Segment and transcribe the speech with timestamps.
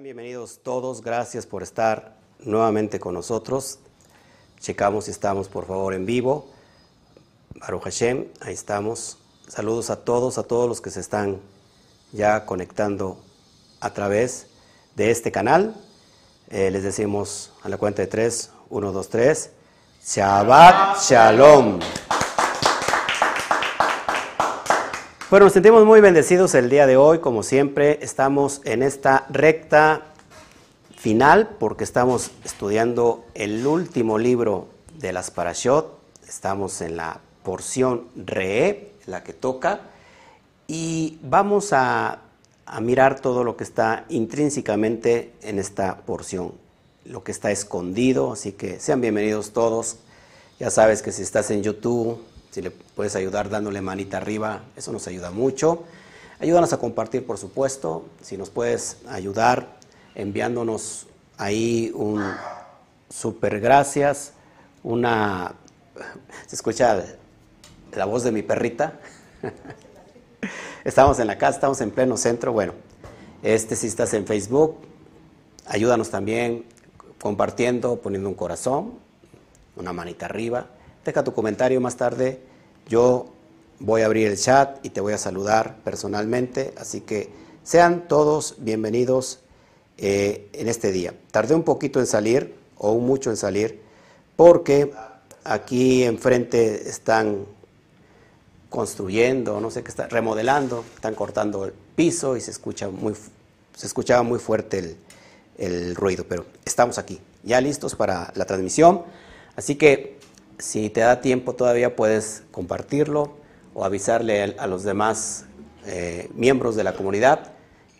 [0.00, 3.78] Bienvenidos todos, gracias por estar nuevamente con nosotros.
[4.58, 6.48] Checamos si estamos por favor en vivo.
[7.56, 9.18] Baruch Hashem, ahí estamos.
[9.48, 11.40] Saludos a todos, a todos los que se están
[12.10, 13.18] ya conectando
[13.80, 14.46] a través
[14.96, 15.76] de este canal.
[16.48, 19.50] Eh, les decimos a la cuenta de tres, uno, dos, tres.
[20.02, 21.80] Shabbat Shalom.
[25.32, 30.02] Bueno, nos sentimos muy bendecidos el día de hoy, como siempre, estamos en esta recta
[30.94, 34.68] final porque estamos estudiando el último libro
[34.98, 39.80] de las Parashot, estamos en la porción Re, la que toca,
[40.66, 42.18] y vamos a,
[42.66, 46.52] a mirar todo lo que está intrínsecamente en esta porción,
[47.06, 49.96] lo que está escondido, así que sean bienvenidos todos.
[50.60, 52.20] Ya sabes que si estás en YouTube,
[52.52, 55.84] si le puedes ayudar dándole manita arriba, eso nos ayuda mucho.
[56.38, 58.04] Ayúdanos a compartir, por supuesto.
[58.20, 59.78] Si nos puedes ayudar
[60.14, 61.06] enviándonos
[61.38, 62.22] ahí un
[63.08, 64.34] super gracias,
[64.82, 65.54] una...
[66.46, 67.02] Se escucha
[67.94, 69.00] la voz de mi perrita.
[70.84, 72.52] Estamos en la casa, estamos en pleno centro.
[72.52, 72.74] Bueno,
[73.42, 74.76] este si estás en Facebook,
[75.66, 76.66] ayúdanos también
[77.20, 78.94] compartiendo, poniendo un corazón,
[79.76, 80.66] una manita arriba.
[81.04, 82.40] Deja tu comentario más tarde.
[82.88, 83.26] Yo
[83.80, 86.72] voy a abrir el chat y te voy a saludar personalmente.
[86.78, 87.30] Así que
[87.64, 89.40] sean todos bienvenidos
[89.98, 91.12] eh, en este día.
[91.32, 93.80] Tardé un poquito en salir, o mucho en salir,
[94.36, 94.92] porque
[95.42, 97.46] aquí enfrente están
[98.70, 103.14] construyendo, no sé qué está, remodelando, están cortando el piso y se escucha muy,
[103.76, 104.96] se escuchaba muy fuerte el,
[105.58, 109.02] el ruido, pero estamos aquí, ya listos para la transmisión.
[109.56, 110.21] Así que
[110.62, 113.34] si te da tiempo todavía puedes compartirlo
[113.74, 115.46] o avisarle a los demás
[115.86, 117.52] eh, miembros de la comunidad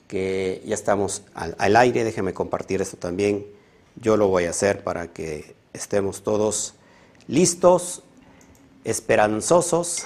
[0.07, 2.05] que ya estamos al, aire.
[2.05, 3.45] Déjeme compartir esto también.
[3.97, 6.75] Yo lo voy a hacer para que estemos todos
[7.27, 8.05] listos,
[8.85, 10.05] esperanzosos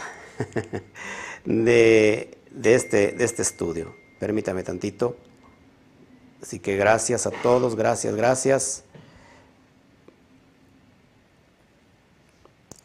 [1.44, 3.94] de, este, de este estudio.
[4.18, 5.18] Permítame tantito.
[6.40, 8.85] Así que gracias a todos, gracias, gracias.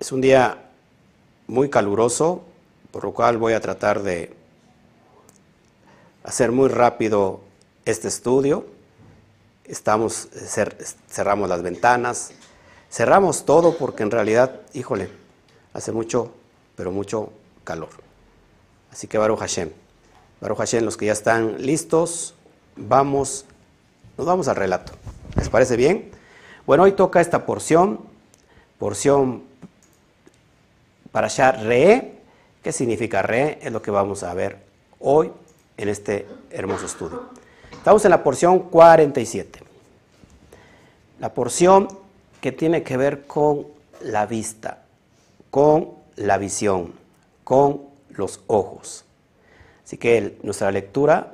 [0.01, 0.57] Es un día
[1.45, 2.41] muy caluroso,
[2.89, 4.33] por lo cual voy a tratar de
[6.23, 7.41] hacer muy rápido
[7.85, 8.65] este estudio.
[9.63, 10.27] Estamos,
[11.07, 12.31] cerramos las ventanas,
[12.89, 15.11] cerramos todo porque en realidad, híjole,
[15.71, 16.31] hace mucho,
[16.75, 17.29] pero mucho
[17.63, 17.89] calor.
[18.91, 19.69] Así que Baruch Hashem,
[20.41, 22.33] Baruch Hashem, los que ya están listos,
[22.75, 23.45] vamos,
[24.17, 24.93] nos vamos al relato.
[25.35, 26.09] ¿Les parece bien?
[26.65, 27.99] Bueno, hoy toca esta porción,
[28.79, 29.50] porción
[31.11, 32.13] para allá re,
[32.63, 33.59] ¿qué significa re?
[33.61, 34.57] Es lo que vamos a ver
[34.99, 35.31] hoy
[35.77, 37.23] en este hermoso estudio.
[37.71, 39.59] Estamos en la porción 47.
[41.19, 41.87] La porción
[42.39, 43.67] que tiene que ver con
[44.01, 44.83] la vista,
[45.49, 46.93] con la visión,
[47.43, 49.05] con los ojos.
[49.85, 51.33] Así que nuestra lectura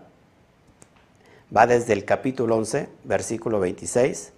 [1.55, 4.33] va desde el capítulo 11, versículo 26,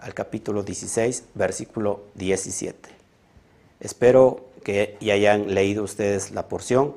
[0.00, 2.88] al capítulo 16, versículo 17.
[3.80, 6.96] Espero que ya hayan leído ustedes la porción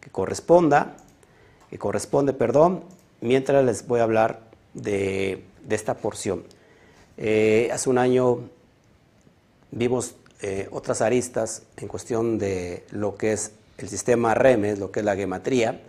[0.00, 0.96] que corresponda,
[1.68, 2.82] que corresponde, perdón,
[3.20, 4.40] mientras les voy a hablar
[4.72, 6.44] de, esta porción.
[7.18, 8.38] Eh, hace un año
[9.70, 15.00] vimos eh, otras aristas en cuestión de lo que es el sistema REMES, lo que
[15.00, 15.82] es la gematría,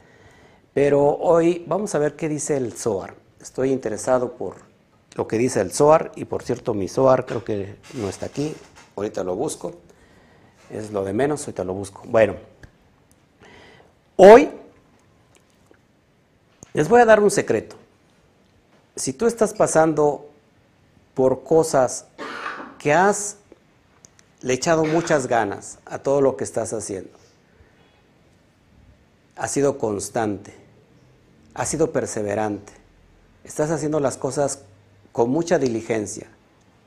[0.73, 3.13] pero hoy vamos a ver qué dice el SOAR.
[3.39, 4.57] Estoy interesado por
[5.15, 8.53] lo que dice el SOAR y por cierto mi SOAR creo que no está aquí,
[8.97, 9.84] ahorita lo busco
[10.69, 12.01] es lo de menos, ahorita lo busco.
[12.05, 12.35] Bueno,
[14.15, 14.51] hoy
[16.73, 17.75] les voy a dar un secreto.
[18.95, 20.29] Si tú estás pasando
[21.13, 22.05] por cosas
[22.79, 23.37] que has
[24.41, 27.17] le echado muchas ganas a todo lo que estás haciendo,
[29.35, 30.53] has sido constante,
[31.53, 32.73] has sido perseverante,
[33.43, 34.59] estás haciendo las cosas
[35.11, 36.27] con mucha diligencia,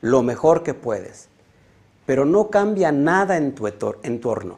[0.01, 1.28] lo mejor que puedes
[2.09, 4.57] pero no cambia nada en tu entorno.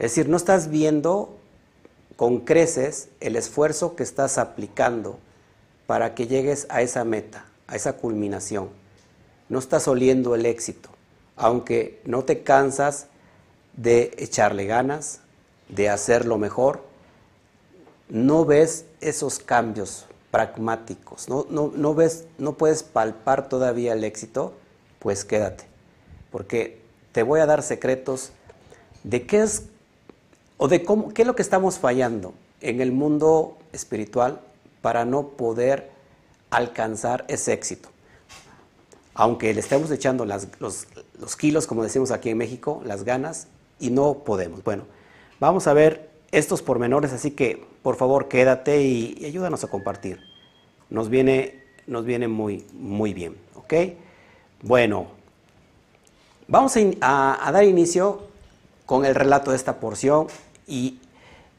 [0.00, 1.36] Es decir, no estás viendo
[2.16, 5.20] con creces el esfuerzo que estás aplicando
[5.86, 8.68] para que llegues a esa meta, a esa culminación.
[9.48, 10.88] No estás oliendo el éxito,
[11.36, 13.06] aunque no te cansas
[13.76, 15.20] de echarle ganas,
[15.68, 16.82] de hacerlo mejor,
[18.08, 24.52] no ves esos cambios pragmáticos, no, no, no, ves, no puedes palpar todavía el éxito,
[24.98, 25.75] pues quédate
[26.30, 26.80] porque
[27.12, 28.32] te voy a dar secretos
[29.04, 29.64] de qué es
[30.56, 34.40] o de cómo, qué es lo que estamos fallando en el mundo espiritual
[34.82, 35.90] para no poder
[36.50, 37.90] alcanzar ese éxito.
[39.14, 43.90] Aunque le estemos echando los, los kilos, como decimos aquí en México, las ganas, y
[43.90, 44.62] no podemos.
[44.64, 44.84] Bueno,
[45.40, 50.20] vamos a ver estos pormenores, así que por favor quédate y, ayúdanos a compartir.
[50.90, 53.74] Nos viene, nos viene muy, muy bien, ¿ok?
[54.62, 55.08] Bueno,
[56.48, 58.22] vamos a, dar inicio
[58.84, 60.28] con el relato de esta porción
[60.66, 61.00] y,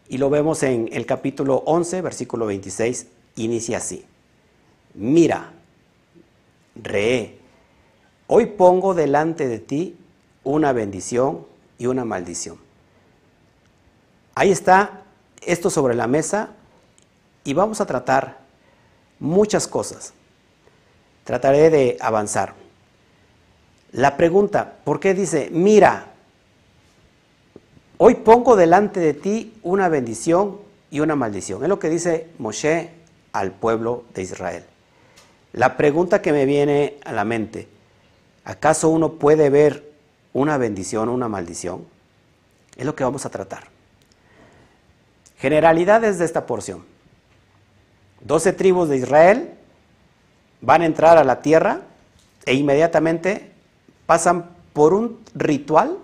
[0.10, 4.06] lo vemos en el capítulo 11, versículo 26, inicia así.
[4.94, 5.51] Mira,
[6.75, 7.38] re,
[8.28, 9.98] hoy pongo delante de ti
[10.45, 11.45] una bendición
[11.78, 12.57] y una maldición.
[14.34, 15.01] Ahí está
[15.42, 16.51] esto sobre la mesa
[17.44, 18.38] y vamos a tratar
[19.19, 20.13] muchas cosas.
[21.25, 22.54] Trataré de avanzar.
[23.94, 26.07] La pregunta, ¿por qué dice, mira,
[27.98, 30.57] hoy pongo delante de ti una bendición
[30.92, 31.63] y una maldición?
[31.63, 32.92] Es lo que dice Moshe
[33.31, 34.63] al pueblo de Israel.
[35.54, 37.68] La pregunta que me viene a la mente,
[38.44, 39.89] ¿acaso uno puede ver
[40.34, 41.86] una bendición o una maldición?
[42.75, 43.63] Es lo que vamos a tratar.
[45.39, 46.84] Generalidades de esta porción.
[48.22, 49.51] Doce tribus de Israel
[50.62, 51.81] van a entrar a la tierra
[52.45, 53.51] e inmediatamente
[54.07, 55.98] pasan por un ritual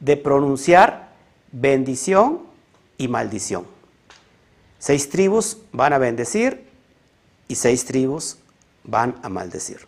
[0.00, 1.08] de pronunciar
[1.52, 2.42] bendición
[2.98, 3.64] y maldición.
[4.78, 6.68] Seis tribus van a bendecir
[7.48, 8.36] y seis tribus
[8.84, 9.86] van a maldecir.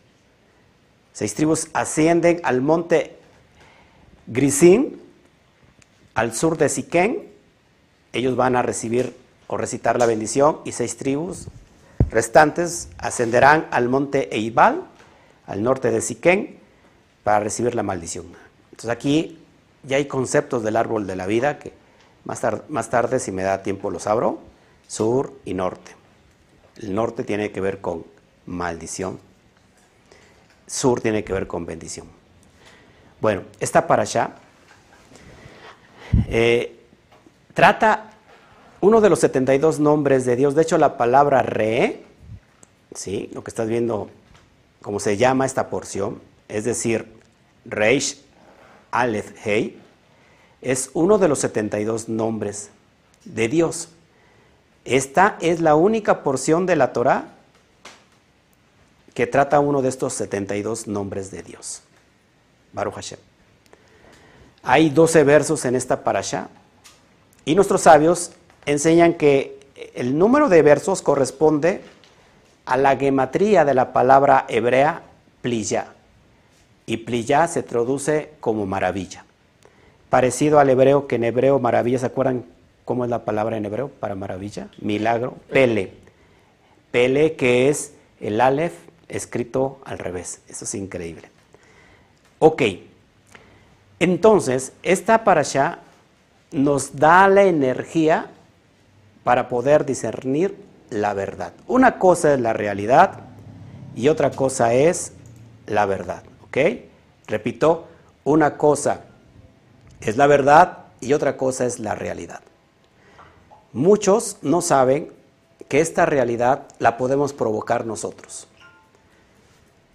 [1.12, 3.18] Seis tribus ascienden al monte
[4.26, 5.00] Grisín,
[6.14, 7.28] al sur de Siquén.
[8.12, 9.14] Ellos van a recibir
[9.46, 11.48] o recitar la bendición y seis tribus
[12.10, 14.82] restantes ascenderán al monte Eibal,
[15.46, 16.57] al norte de Siquén,
[17.28, 18.24] para recibir la maldición.
[18.70, 19.38] Entonces aquí
[19.82, 21.74] ya hay conceptos del árbol de la vida que
[22.24, 22.40] más,
[22.70, 24.38] más tarde, si me da tiempo, los abro,
[24.86, 25.90] sur y norte.
[26.80, 28.06] El norte tiene que ver con
[28.46, 29.18] maldición,
[30.66, 32.06] sur tiene que ver con bendición.
[33.20, 34.30] Bueno, esta para allá
[36.28, 36.80] eh,
[37.52, 38.12] trata
[38.80, 40.54] uno de los 72 nombres de Dios.
[40.54, 42.04] De hecho, la palabra re,
[42.94, 43.28] ¿sí?
[43.34, 44.08] lo que estás viendo,
[44.80, 47.17] como se llama esta porción, es decir,
[47.68, 48.20] Reish
[48.90, 49.78] Aleph Hei,
[50.60, 52.70] es uno de los 72 nombres
[53.24, 53.88] de Dios.
[54.84, 57.26] Esta es la única porción de la Torah
[59.14, 61.82] que trata uno de estos 72 nombres de Dios.
[62.72, 63.18] Baruch Hashem.
[64.62, 66.48] Hay 12 versos en esta parasha
[67.44, 68.32] y nuestros sabios
[68.66, 69.58] enseñan que
[69.94, 71.82] el número de versos corresponde
[72.66, 75.02] a la gematría de la palabra hebrea
[75.42, 75.94] pliyá.
[76.88, 79.26] Y pliyá se traduce como maravilla.
[80.08, 82.46] Parecido al hebreo, que en hebreo maravilla, ¿se acuerdan
[82.86, 84.68] cómo es la palabra en hebreo para maravilla?
[84.80, 85.92] Milagro, pele.
[86.90, 88.72] Pele que es el aleph
[89.06, 90.40] escrito al revés.
[90.48, 91.28] Eso es increíble.
[92.38, 92.62] Ok,
[94.00, 95.80] entonces esta parasha
[96.52, 98.30] nos da la energía
[99.24, 100.56] para poder discernir
[100.88, 101.52] la verdad.
[101.66, 103.20] Una cosa es la realidad
[103.94, 105.12] y otra cosa es
[105.66, 106.22] la verdad.
[106.48, 106.58] ¿Ok?
[107.26, 107.86] Repito,
[108.24, 109.04] una cosa
[110.00, 112.40] es la verdad y otra cosa es la realidad.
[113.72, 115.12] Muchos no saben
[115.68, 118.48] que esta realidad la podemos provocar nosotros.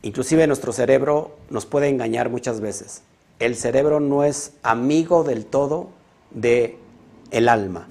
[0.03, 3.01] Inclusive nuestro cerebro nos puede engañar muchas veces.
[3.39, 5.89] El cerebro no es amigo del todo
[6.31, 6.77] de
[7.31, 7.87] el alma.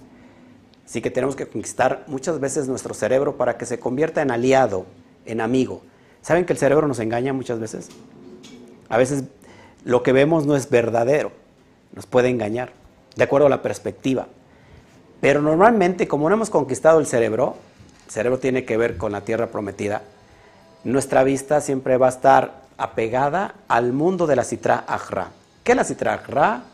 [0.87, 4.87] Así que tenemos que conquistar muchas veces nuestro cerebro para que se convierta en aliado,
[5.25, 5.83] en amigo.
[6.21, 7.89] ¿Saben que el cerebro nos engaña muchas veces?
[8.93, 9.25] A veces
[9.85, 11.33] lo que vemos no es verdadero,
[11.95, 12.73] nos puede engañar,
[13.17, 14.27] de acuerdo a la perspectiva.
[15.19, 17.57] Pero normalmente, como no hemos conquistado el cerebro,
[18.05, 20.03] el cerebro tiene que ver con la tierra prometida,
[20.85, 25.31] nuestra vista siempre va a estar apegada al mundo de la citra ajra.
[25.65, 26.65] ¿Qué es la citra ajra?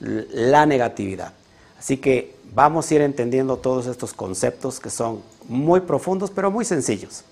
[0.00, 1.34] La negatividad.
[1.78, 6.64] Así que vamos a ir entendiendo todos estos conceptos que son muy profundos, pero muy
[6.64, 7.24] sencillos.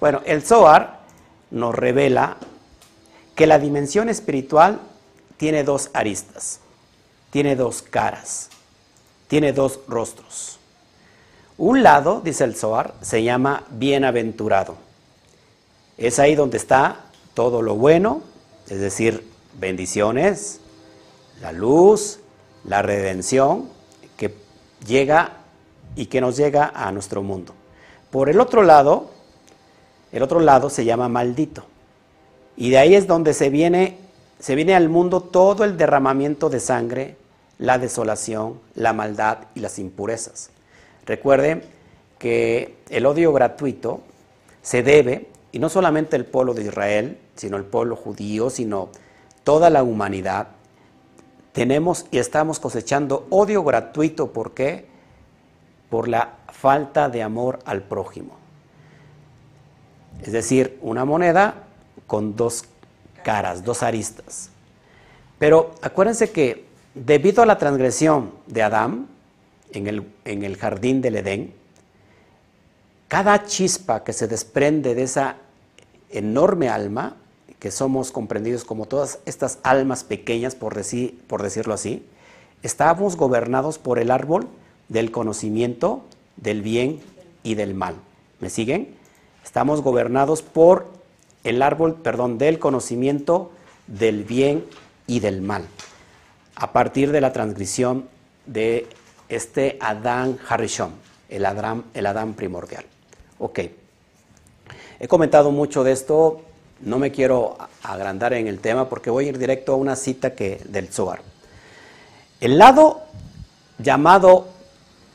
[0.00, 1.00] Bueno, el Zohar
[1.50, 2.36] nos revela
[3.34, 4.80] que la dimensión espiritual
[5.36, 6.60] tiene dos aristas,
[7.30, 8.50] tiene dos caras,
[9.28, 10.58] tiene dos rostros.
[11.56, 14.84] Un lado, dice el Zohar, se llama bienaventurado
[15.96, 16.96] es ahí donde está
[17.34, 18.22] todo lo bueno,
[18.68, 19.26] es decir,
[19.58, 20.60] bendiciones,
[21.40, 22.20] la luz,
[22.64, 23.68] la redención
[24.16, 24.34] que
[24.86, 25.32] llega
[25.96, 27.54] y que nos llega a nuestro mundo.
[28.10, 29.10] Por el otro lado,
[30.12, 31.64] el otro lado se llama maldito.
[32.56, 33.98] Y de ahí es donde se viene,
[34.38, 37.16] se viene al mundo todo el derramamiento de sangre,
[37.58, 40.50] la desolación, la maldad y las impurezas.
[41.06, 41.62] Recuerden
[42.18, 44.00] que el odio gratuito
[44.62, 48.88] se debe, y no solamente el pueblo de Israel, sino el pueblo judío, sino
[49.44, 50.48] toda la humanidad,
[51.52, 54.32] tenemos y estamos cosechando odio gratuito.
[54.32, 54.86] ¿Por qué?
[55.88, 58.36] Por la falta de amor al prójimo.
[60.22, 61.63] Es decir, una moneda
[62.06, 62.64] con dos
[63.22, 64.50] caras, dos aristas.
[65.38, 69.08] Pero acuérdense que debido a la transgresión de Adán
[69.72, 71.54] en el, en el jardín del Edén,
[73.08, 75.36] cada chispa que se desprende de esa
[76.10, 77.16] enorme alma,
[77.58, 82.04] que somos comprendidos como todas estas almas pequeñas, por, decir, por decirlo así,
[82.62, 84.48] estábamos gobernados por el árbol
[84.88, 86.04] del conocimiento
[86.36, 87.00] del bien
[87.42, 87.94] y del mal.
[88.40, 88.94] ¿Me siguen?
[89.44, 90.86] Estamos gobernados por
[91.44, 93.52] el árbol, perdón, del conocimiento
[93.86, 94.64] del bien
[95.06, 95.64] y del mal.
[96.56, 98.08] A partir de la transgresión
[98.46, 98.86] de
[99.28, 100.92] este Adán Harishon,
[101.28, 102.84] el Adán, el Adán primordial.
[103.38, 103.60] Ok.
[105.00, 106.42] He comentado mucho de esto,
[106.80, 110.34] no me quiero agrandar en el tema porque voy a ir directo a una cita
[110.34, 111.20] que, del Zohar.
[112.40, 113.02] El lado
[113.78, 114.48] llamado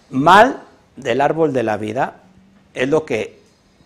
[0.10, 0.64] mal
[0.96, 2.24] del árbol de la vida
[2.74, 3.40] es lo que,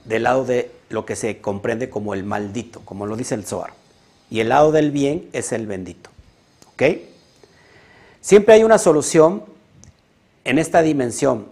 [0.05, 3.73] del lado de lo que se comprende como el maldito, como lo dice el Zohar.
[4.29, 6.09] Y el lado del bien es el bendito.
[6.73, 6.83] ¿Ok?
[8.21, 9.43] Siempre hay una solución
[10.43, 11.47] en esta dimensión.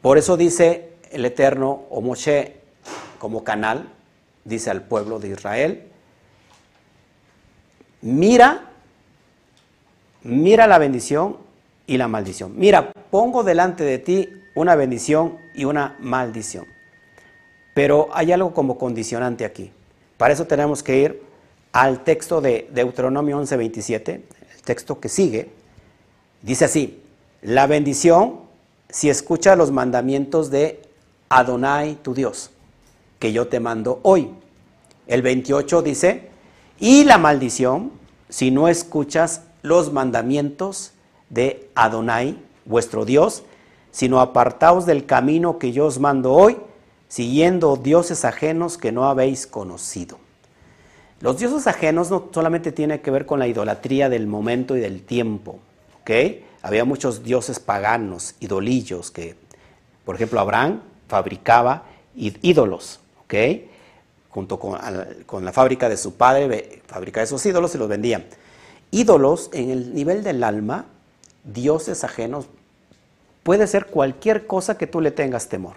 [0.00, 2.56] Por eso dice el Eterno o Moshe
[3.18, 3.88] como canal,
[4.44, 5.84] dice al pueblo de Israel,
[8.00, 8.70] mira,
[10.22, 11.36] mira la bendición
[11.86, 12.54] y la maldición.
[12.56, 16.66] Mira, pongo delante de ti una bendición y una maldición.
[17.74, 19.70] Pero hay algo como condicionante aquí.
[20.16, 21.22] Para eso tenemos que ir
[21.72, 24.22] al texto de Deuteronomio 11:27,
[24.54, 25.50] el texto que sigue.
[26.42, 27.02] Dice así,
[27.40, 28.40] la bendición
[28.88, 30.82] si escucha los mandamientos de
[31.30, 32.50] Adonai, tu Dios,
[33.18, 34.30] que yo te mando hoy.
[35.06, 36.28] El 28 dice,
[36.78, 37.92] y la maldición
[38.28, 40.92] si no escuchas los mandamientos
[41.28, 43.42] de Adonai, vuestro Dios,
[43.90, 46.56] sino apartaos del camino que yo os mando hoy,
[47.12, 50.18] siguiendo dioses ajenos que no habéis conocido.
[51.20, 55.02] Los dioses ajenos no solamente tienen que ver con la idolatría del momento y del
[55.02, 55.58] tiempo,
[56.00, 56.10] ¿ok?
[56.62, 59.36] Había muchos dioses paganos, idolillos, que,
[60.06, 61.84] por ejemplo, Abraham fabricaba
[62.16, 63.34] ídolos, ¿ok?
[64.30, 64.78] Junto con,
[65.26, 68.26] con la fábrica de su padre, fabricaba esos ídolos y los vendía.
[68.90, 70.86] Ídolos en el nivel del alma,
[71.44, 72.46] dioses ajenos,
[73.42, 75.74] Puede ser cualquier cosa que tú le tengas temor.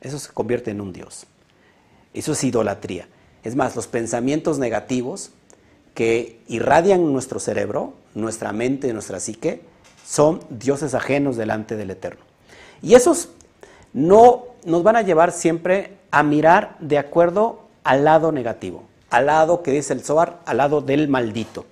[0.00, 1.26] Eso se convierte en un Dios.
[2.14, 3.08] Eso es idolatría.
[3.42, 5.30] Es más, los pensamientos negativos
[5.94, 9.62] que irradian nuestro cerebro, nuestra mente, nuestra psique,
[10.06, 12.22] son dioses ajenos delante del Eterno.
[12.82, 13.30] Y esos
[13.92, 19.62] no nos van a llevar siempre a mirar de acuerdo al lado negativo, al lado
[19.62, 21.66] que dice el Zohar, al lado del maldito,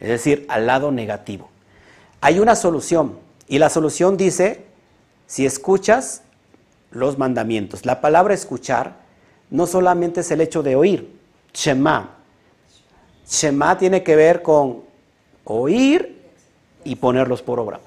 [0.00, 1.48] es decir, al lado negativo.
[2.20, 4.64] Hay una solución y la solución dice
[5.26, 6.22] si escuchas
[6.96, 8.96] los mandamientos, la palabra escuchar
[9.50, 11.16] no solamente es el hecho de oír,
[11.52, 12.10] Shema.
[13.28, 14.82] Shema tiene que ver con
[15.44, 16.16] oír
[16.84, 17.80] y ponerlos por obra.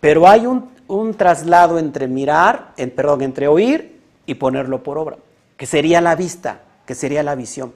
[0.00, 5.16] Pero hay un, traslado entre mirar, perdón, entre oír y ponerlo por obra,
[5.56, 7.72] que sería la vista, que sería la visión.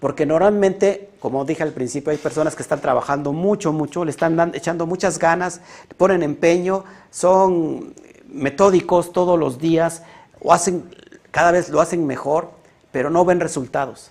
[0.00, 4.52] Porque normalmente, como dije al principio, hay personas que están trabajando mucho, mucho, le están
[4.54, 5.60] echando muchas ganas,
[5.96, 7.94] ponen empeño, son
[8.36, 10.02] metódicos todos los días,
[10.40, 10.84] o hacen,
[11.30, 12.50] cada vez lo hacen mejor,
[12.92, 14.10] pero no ven resultados.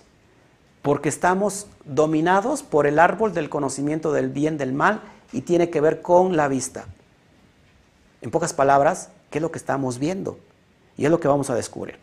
[0.82, 5.00] Porque estamos dominados por el árbol del conocimiento del bien, del mal,
[5.32, 6.84] y tiene que ver con la vista.
[8.22, 10.38] En pocas palabras, ¿qué es lo que estamos viendo?
[10.96, 11.98] Y es lo que vamos a descubrir.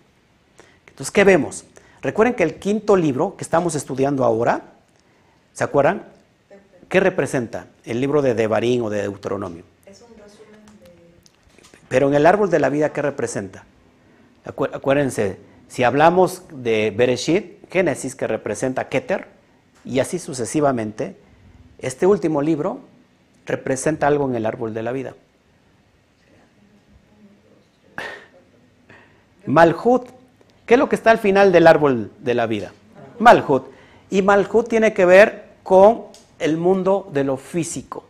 [0.87, 1.65] Entonces, ¿qué vemos?
[2.01, 4.73] Recuerden que el quinto libro que estamos estudiando ahora,
[5.53, 6.03] ¿se acuerdan?
[6.89, 7.67] ¿Qué representa?
[7.85, 9.63] El libro de Devarín o de Deuteronomio.
[9.85, 11.82] Es un resumen de...
[11.93, 13.65] Pero en el árbol de la vida, ¿qué representa?
[14.45, 19.27] Acuérdense, si hablamos de Bereshit, Génesis, que representa Keter,
[19.85, 21.15] y así sucesivamente,
[21.77, 22.79] este último libro
[23.45, 25.13] representa algo en el árbol de la vida.
[29.45, 30.07] Malhut
[30.65, 32.71] ¿Qué es lo que está al final del árbol de la vida?
[33.19, 33.65] Malhut.
[34.09, 36.05] Y Malhut tiene que ver con
[36.39, 38.03] el mundo de lo físico,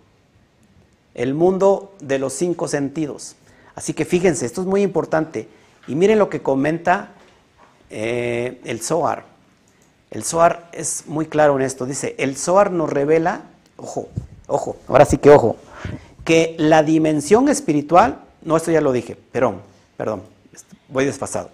[1.16, 3.36] el mundo de los cinco sentidos.
[3.76, 5.48] Así que fíjense, esto es muy importante.
[5.88, 7.12] Y miren lo que comenta
[7.90, 9.26] eh, el Zohar.
[10.12, 11.86] El Zohar es muy claro en esto.
[11.86, 13.42] Dice, el Zohar nos revela,
[13.78, 14.08] ojo,
[14.48, 15.58] ojo, ahora sí que ojo,
[16.24, 19.62] que la dimensión espiritual, no, esto ya lo dije, perdón,
[19.98, 20.24] perdón,
[20.90, 21.50] voy desfasado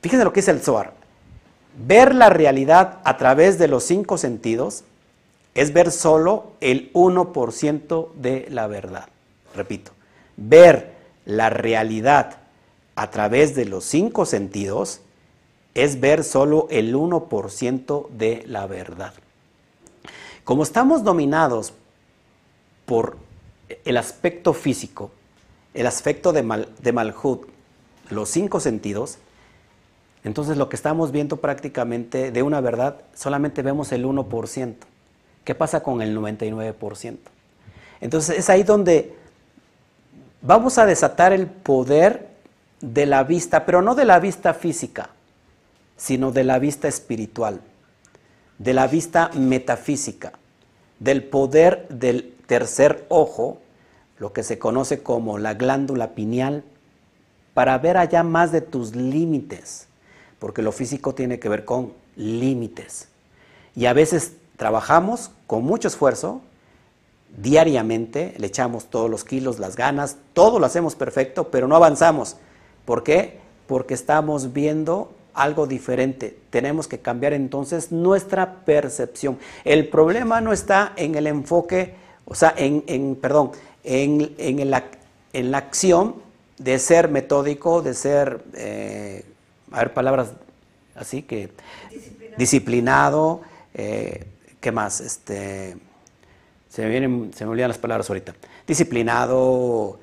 [0.00, 0.94] Fíjense lo que dice el Zohar.
[1.86, 4.84] Ver la realidad a través de los cinco sentidos
[5.54, 9.08] es ver solo el 1% de la verdad.
[9.54, 9.92] Repito,
[10.36, 12.38] ver la realidad
[12.96, 15.00] a través de los cinco sentidos
[15.74, 19.14] es ver solo el 1% de la verdad.
[20.44, 21.72] Como estamos dominados
[22.86, 23.16] por
[23.84, 25.12] el aspecto físico,
[25.74, 27.46] el aspecto de, mal, de Malhut,
[28.10, 29.18] los cinco sentidos,
[30.24, 34.74] entonces lo que estamos viendo prácticamente de una verdad, solamente vemos el 1%.
[35.44, 37.16] ¿Qué pasa con el 99%?
[38.00, 39.16] Entonces es ahí donde
[40.42, 42.28] vamos a desatar el poder
[42.80, 45.10] de la vista, pero no de la vista física,
[45.96, 47.60] sino de la vista espiritual,
[48.58, 50.32] de la vista metafísica,
[50.98, 53.58] del poder del tercer ojo,
[54.18, 56.64] lo que se conoce como la glándula pineal,
[57.54, 59.88] para ver allá más de tus límites,
[60.38, 63.08] porque lo físico tiene que ver con límites.
[63.74, 66.42] Y a veces trabajamos con mucho esfuerzo,
[67.36, 72.36] diariamente, le echamos todos los kilos, las ganas, todo lo hacemos perfecto, pero no avanzamos.
[72.84, 73.38] ¿Por qué?
[73.66, 76.36] Porque estamos viendo algo diferente.
[76.50, 79.38] Tenemos que cambiar entonces nuestra percepción.
[79.64, 81.94] El problema no está en el enfoque,
[82.24, 83.52] o sea, en, perdón,
[83.84, 84.70] en, en,
[85.50, 86.16] la acción
[86.58, 89.24] de ser metódico, de ser, eh,
[89.72, 90.32] a ver, palabras
[90.94, 91.50] así que,
[92.36, 93.40] disciplinado,
[93.74, 94.26] eh,
[94.60, 95.00] ¿qué más?
[95.00, 95.76] Este,
[96.70, 98.32] se me, vienen, se me olvidan las palabras ahorita.
[98.66, 99.98] Disciplinado,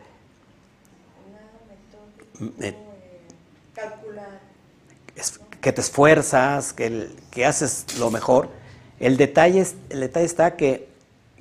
[3.74, 4.42] calcular.
[5.62, 8.50] que te esfuerzas, que, que, haces lo mejor.
[9.00, 10.90] El detalle, el detalle está que,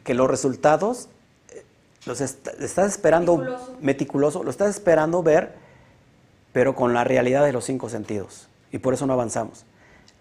[0.04, 1.09] que los resultados
[1.50, 1.64] eh,
[2.04, 3.76] los estás esperando meticuloso.
[3.80, 5.54] meticuloso, lo estás esperando ver,
[6.52, 8.47] pero con la realidad de los cinco sentidos.
[8.71, 9.64] Y por eso no avanzamos.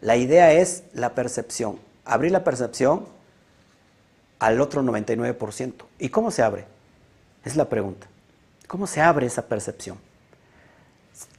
[0.02, 1.78] La idea es la percepción.
[2.06, 3.15] Abrir la percepción
[4.40, 5.74] al otro 99%.
[6.00, 6.66] ¿Y cómo se abre?
[7.44, 8.08] Es la pregunta.
[8.68, 9.98] ¿Cómo se abre esa percepción?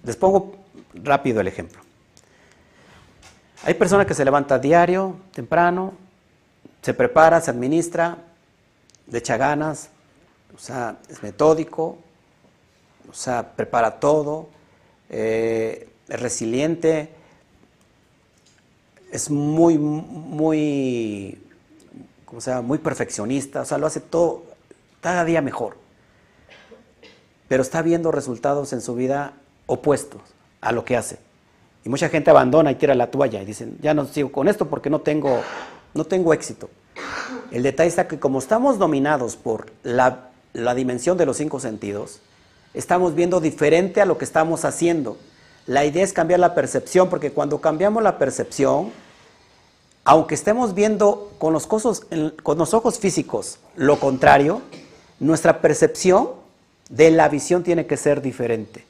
[0.04, 0.56] Les pongo
[0.94, 1.80] rápido el ejemplo.
[3.64, 5.94] Hay personas que se levanta diario, temprano,
[6.82, 8.16] se prepara, se administra,
[9.10, 9.90] le echa ganas,
[10.54, 11.98] o sea, es metódico,
[13.10, 14.48] o sea, prepara todo,
[15.08, 17.10] eh, es resiliente,
[19.10, 21.42] es muy, muy,
[22.26, 24.42] como sea, muy perfeccionista, o sea, lo hace todo
[25.00, 25.76] cada día mejor.
[27.48, 29.32] Pero está viendo resultados en su vida
[29.66, 30.20] opuestos
[30.60, 31.18] a lo que hace.
[31.84, 34.68] Y mucha gente abandona y tira la toalla y dicen, ya no sigo con esto
[34.68, 35.40] porque no tengo,
[35.94, 36.68] no tengo éxito.
[37.52, 42.20] El detalle está que como estamos dominados por la, la dimensión de los cinco sentidos,
[42.74, 45.16] estamos viendo diferente a lo que estamos haciendo.
[45.66, 48.90] La idea es cambiar la percepción, porque cuando cambiamos la percepción,
[50.06, 54.62] aunque estemos viendo con los, con los ojos físicos lo contrario,
[55.18, 56.28] nuestra percepción
[56.88, 58.84] de la visión tiene que ser diferente.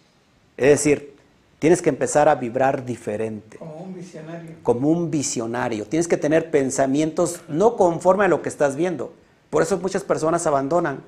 [0.59, 1.17] Es decir,
[1.59, 3.57] tienes que empezar a vibrar diferente.
[3.57, 4.57] Como un visionario.
[4.63, 5.87] Como un visionario.
[5.87, 9.15] Tienes que tener pensamientos no conforme a lo que estás viendo.
[9.49, 11.01] Por eso muchas personas abandonan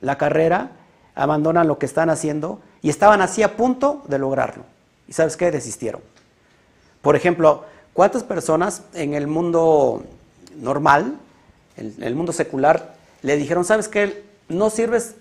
[0.00, 0.72] la carrera,
[1.14, 4.64] abandonan lo que están haciendo y estaban así a punto de lograrlo.
[5.08, 5.50] ¿Y sabes qué?
[5.50, 6.00] Desistieron.
[7.02, 10.04] Por ejemplo, ¿cuántas personas en el mundo
[10.56, 11.16] normal,
[11.76, 14.24] en el mundo secular, le dijeron, ¿sabes qué?
[14.48, 15.14] No sirves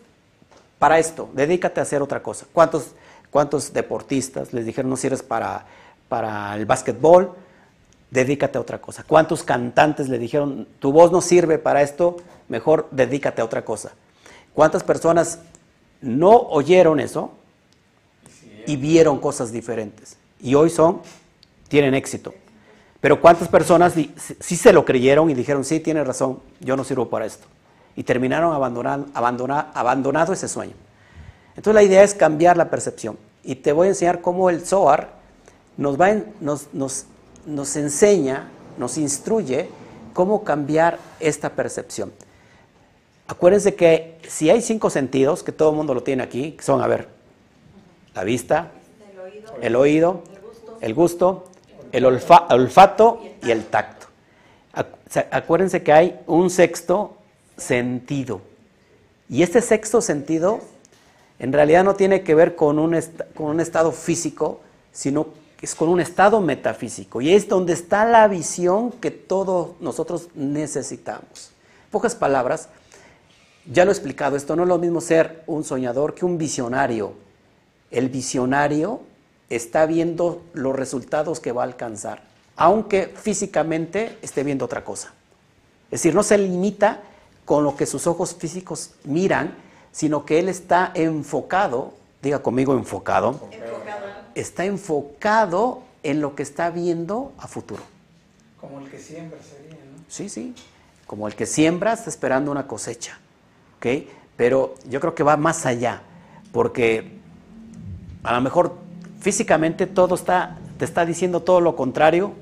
[0.80, 2.46] para esto, dedícate a hacer otra cosa.
[2.52, 2.92] ¿Cuántos
[3.32, 5.66] ¿Cuántos deportistas les dijeron no sirves para,
[6.10, 7.34] para el básquetbol?
[8.12, 9.06] Dedícate a otra cosa.
[9.08, 12.18] ¿Cuántos cantantes le dijeron tu voz no sirve para esto?
[12.50, 13.94] Mejor dedícate a otra cosa.
[14.54, 15.40] ¿Cuántas personas
[16.02, 17.32] no oyeron eso
[18.68, 20.18] y vieron cosas diferentes?
[20.42, 21.02] Y hoy son,
[21.70, 22.34] tienen éxito.
[23.02, 27.10] Pero ¿cuántas personas sí se lo creyeron y dijeron, sí, tiene razón, yo no sirvo
[27.10, 27.48] para esto?
[27.96, 29.08] Y terminaron abandonando,
[29.74, 30.74] abandonado ese sueño.
[31.56, 33.18] Entonces la idea es cambiar la percepción.
[33.44, 35.14] Y te voy a enseñar cómo el Zohar
[35.78, 37.06] nos, va nos, nos,
[37.46, 39.68] nos enseña, nos instruye
[40.14, 42.14] cómo cambiar esta percepción.
[43.28, 46.88] Acuérdense que si hay cinco sentidos, que todo el mundo lo tiene aquí, son, a
[46.88, 47.08] ver,
[48.14, 48.72] la vista,
[49.62, 50.24] el oído,
[50.82, 51.51] el gusto, el
[51.94, 54.08] olfato y el tacto.
[55.32, 57.18] Acuérdense que hay un sexto
[57.58, 58.42] sentido.
[59.30, 60.62] Y este sexto sentido
[61.40, 63.00] en realidad no tiene que ver con un,
[63.36, 65.28] con un estado físico, sino
[65.62, 67.22] es con un estado metafísico.
[67.22, 71.52] Y es donde está la visión que todos nosotros necesitamos.
[71.92, 72.70] pocas palabras,
[73.72, 77.14] ya lo he explicado, esto no es lo mismo ser un soñador que un visionario.
[77.92, 79.02] El visionario
[79.52, 82.24] está viendo los resultados que va a alcanzar,
[82.56, 85.14] aunque físicamente esté viendo otra cosa.
[85.86, 87.02] Es decir, no se limita
[87.44, 89.56] con lo que sus ojos físicos miran,
[89.92, 93.40] sino que él está enfocado, diga conmigo enfocado,
[94.36, 97.84] está enfocado en lo que está viendo a futuro.
[98.60, 100.06] Como el que siembra sería, ¿no?
[100.08, 100.56] Sí, sí,
[101.06, 103.20] como el que siembra está esperando una cosecha,
[103.78, 104.08] ¿ok?
[104.38, 106.04] Pero yo creo que va más allá,
[106.54, 107.20] porque
[108.24, 108.81] a lo mejor
[109.22, 112.34] físicamente todo está, te está diciendo todo lo contrario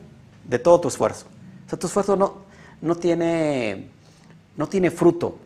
[0.48, 1.28] de todo tu esfuerzo.
[1.68, 2.38] O sea, tu esfuerzo no,
[2.82, 3.90] no, tiene,
[4.56, 5.38] no tiene fruto.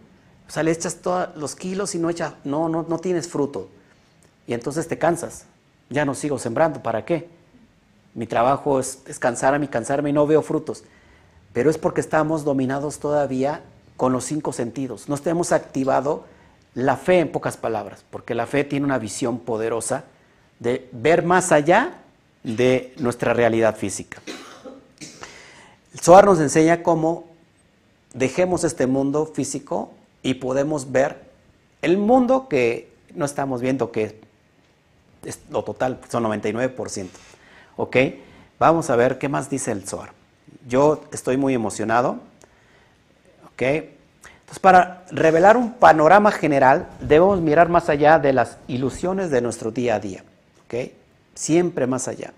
[0.47, 3.67] O sea, le echas todos los kilos y no, echa, no, no, no tienes fruto.
[4.45, 5.45] Y entonces te cansas.
[5.89, 7.27] Ya no sigo sembrando, ¿para qué?
[8.13, 10.83] Mi trabajo es, es cansarme y cansarme y no veo frutos.
[11.51, 13.63] Pero es porque estamos dominados todavía
[13.97, 15.09] con los cinco sentidos.
[15.09, 16.25] No hemos activado
[16.75, 20.05] la fe en pocas palabras, porque la fe tiene una visión poderosa
[20.63, 21.99] de ver más allá
[22.41, 24.21] de nuestra realidad física.
[25.93, 27.25] El Zohar nos enseña cómo
[28.13, 29.91] dejemos este mundo físico
[30.23, 31.17] y podemos ver
[31.81, 34.21] el mundo que no estamos viendo, que
[35.25, 37.09] es lo total, son 99%.
[37.75, 37.97] ¿Ok?
[38.57, 40.13] Vamos a ver qué más dice el Zohar.
[40.67, 42.19] Yo estoy muy emocionado.
[43.51, 43.61] ¿Ok?
[43.61, 49.71] Entonces, para revelar un panorama general, debemos mirar más allá de las ilusiones de nuestro
[49.71, 50.23] día a día.
[51.35, 52.33] Siempre más allá.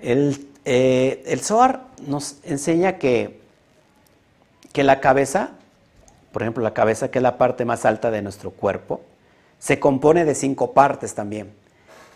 [0.00, 3.40] El, eh, el Zohar nos enseña que,
[4.72, 5.50] que la cabeza,
[6.32, 9.00] por ejemplo, la cabeza, que es la parte más alta de nuestro cuerpo,
[9.58, 11.52] se compone de cinco partes también.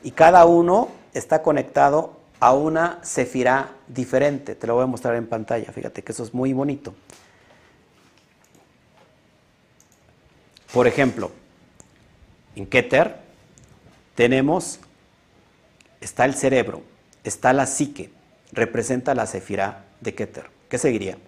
[0.03, 4.55] Y cada uno está conectado a una cefirá diferente.
[4.55, 5.73] Te lo voy a mostrar en pantalla.
[5.73, 6.95] Fíjate que eso es muy bonito.
[10.73, 11.31] Por ejemplo,
[12.55, 13.26] en Keter
[14.17, 14.81] tenemos,
[16.01, 16.83] está el cerebro,
[17.23, 18.11] está la psique,
[18.53, 20.51] representa la cefirá de Keter.
[20.69, 21.19] ¿Qué seguiría?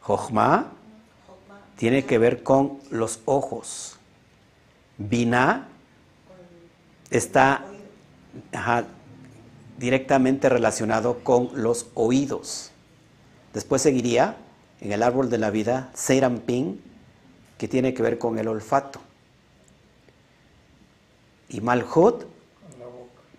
[0.00, 0.72] Jochma
[1.76, 3.98] tiene que ver con los ojos.
[4.96, 5.68] Binah
[7.10, 7.64] está
[9.78, 12.70] directamente relacionado con los oídos.
[13.52, 14.36] Después seguiría
[14.80, 15.90] en el árbol de la vida
[16.46, 16.76] Ping,
[17.58, 19.00] que tiene que ver con el olfato.
[21.50, 22.24] Y Malhut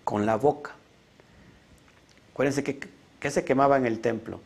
[0.04, 0.72] con la boca.
[2.32, 2.78] Acuérdense que,
[3.18, 4.40] que se quemaba en el templo.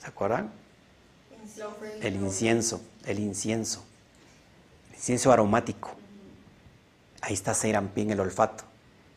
[0.00, 0.50] ¿Se acuerdan?
[2.00, 3.84] El incienso, el incienso,
[4.90, 5.94] el incienso aromático.
[7.20, 8.64] Ahí está Seirampín, el olfato.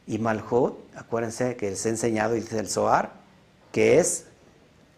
[0.06, 3.12] Y Malhut, acuérdense que les he enseñado y dice el Zohar,
[3.72, 4.26] que es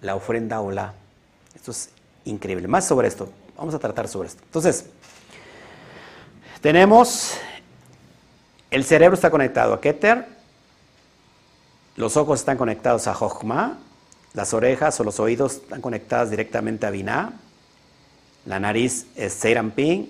[0.01, 0.93] la ofrenda Olá.
[1.55, 1.89] Esto es
[2.25, 2.67] increíble.
[2.67, 3.31] Más sobre esto.
[3.57, 4.43] Vamos a tratar sobre esto.
[4.45, 4.85] Entonces,
[6.61, 7.37] tenemos
[8.71, 10.27] el cerebro está conectado a Keter,
[11.95, 13.77] los ojos están conectados a Jochma,
[14.33, 17.33] las orejas o los oídos están conectadas directamente a Binah,
[18.45, 20.09] la nariz es Seiramping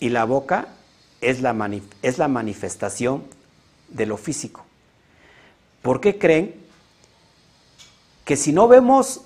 [0.00, 0.68] y la boca
[1.20, 1.54] es la,
[2.02, 3.24] es la manifestación
[3.88, 4.64] de lo físico.
[5.82, 6.54] ¿Por qué creen
[8.24, 9.22] que si no vemos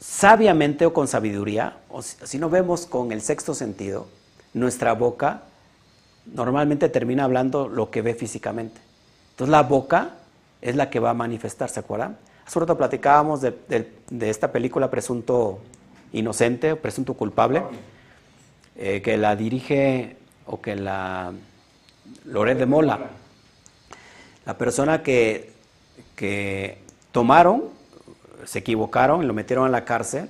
[0.00, 4.06] sabiamente o con sabiduría, o si no vemos con el sexto sentido,
[4.52, 5.42] nuestra boca
[6.32, 8.80] normalmente termina hablando lo que ve físicamente.
[9.30, 10.10] Entonces la boca
[10.60, 12.16] es la que va a manifestar, ¿se acuerdan?
[12.46, 13.54] Hace rato platicábamos de,
[14.10, 15.58] de esta película Presunto
[16.12, 17.62] Inocente, Presunto Culpable,
[18.76, 21.32] eh, que la dirige o que la
[22.26, 23.00] Loret de Mola,
[24.44, 25.50] la persona que,
[26.14, 26.78] que
[27.10, 27.64] tomaron,
[28.44, 30.28] se equivocaron lo metieron a la cárcel,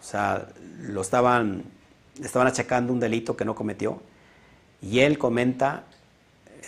[0.00, 0.46] o sea,
[0.80, 1.64] lo estaban,
[2.22, 4.00] estaban achacando un delito que no cometió,
[4.82, 5.84] y él comenta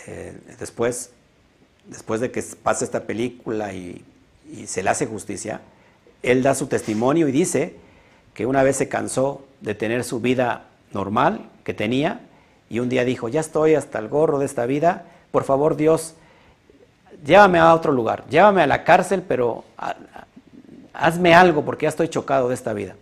[0.07, 1.11] eh, después,
[1.87, 4.05] después de que pasa esta película y,
[4.51, 5.61] y se le hace justicia,
[6.23, 7.77] él da su testimonio y dice
[8.33, 12.21] que una vez se cansó de tener su vida normal que tenía
[12.71, 16.15] y un día dijo, ya estoy hasta el gorro de esta vida, por favor Dios,
[17.25, 19.65] llévame a otro lugar, llévame a la cárcel, pero
[20.93, 22.95] hazme algo porque ya estoy chocado de esta vida.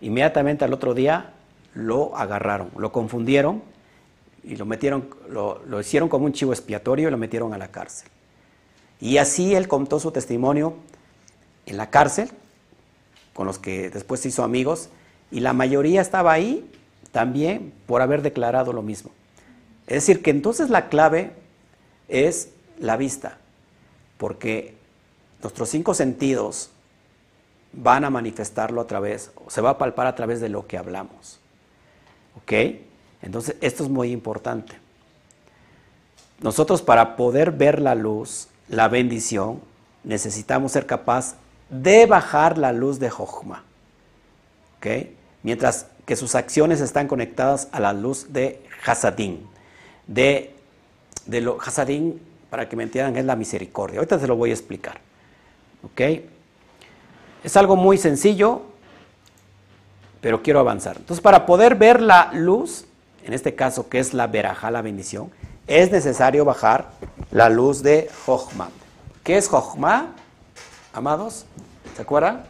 [0.00, 1.32] Inmediatamente al otro día
[1.74, 3.62] lo agarraron, lo confundieron
[4.46, 7.68] y lo metieron, lo, lo hicieron como un chivo expiatorio y lo metieron a la
[7.68, 8.08] cárcel.
[9.00, 10.74] Y así él contó su testimonio
[11.66, 12.30] en la cárcel,
[13.34, 14.88] con los que después se hizo amigos,
[15.30, 16.70] y la mayoría estaba ahí
[17.10, 19.10] también por haber declarado lo mismo.
[19.86, 21.32] Es decir, que entonces la clave
[22.08, 23.38] es la vista,
[24.16, 24.74] porque
[25.42, 26.70] nuestros cinco sentidos
[27.72, 30.78] van a manifestarlo a través, o se va a palpar a través de lo que
[30.78, 31.40] hablamos.
[32.36, 32.52] ¿Ok?
[33.22, 34.74] Entonces, esto es muy importante.
[36.40, 39.60] nosotros para poder ver la luz, la bendición,
[40.04, 41.36] necesitamos ser capaz
[41.70, 43.64] de bajar la luz de Jochma.
[44.76, 44.86] ¿Ok?
[45.42, 49.46] Mientras que sus acciones están conectadas a la luz de Hasadín.
[50.06, 50.54] De,
[51.26, 51.58] lo,
[52.48, 53.98] para que me entiendan, es la misericordia.
[53.98, 55.00] Ahorita se lo voy a explicar.
[55.82, 56.00] ¿Ok?
[57.42, 58.62] Es algo muy sencillo,
[60.20, 60.96] pero quiero avanzar.
[60.96, 62.85] Entonces, para poder ver la luz,
[63.26, 65.30] en este caso que es la veraja, la bendición,
[65.66, 66.90] es necesario bajar
[67.32, 68.70] la luz de Jochma.
[69.24, 70.14] ¿Qué es Jochma,
[70.92, 71.44] amados?
[71.96, 72.44] ¿Se acuerdan?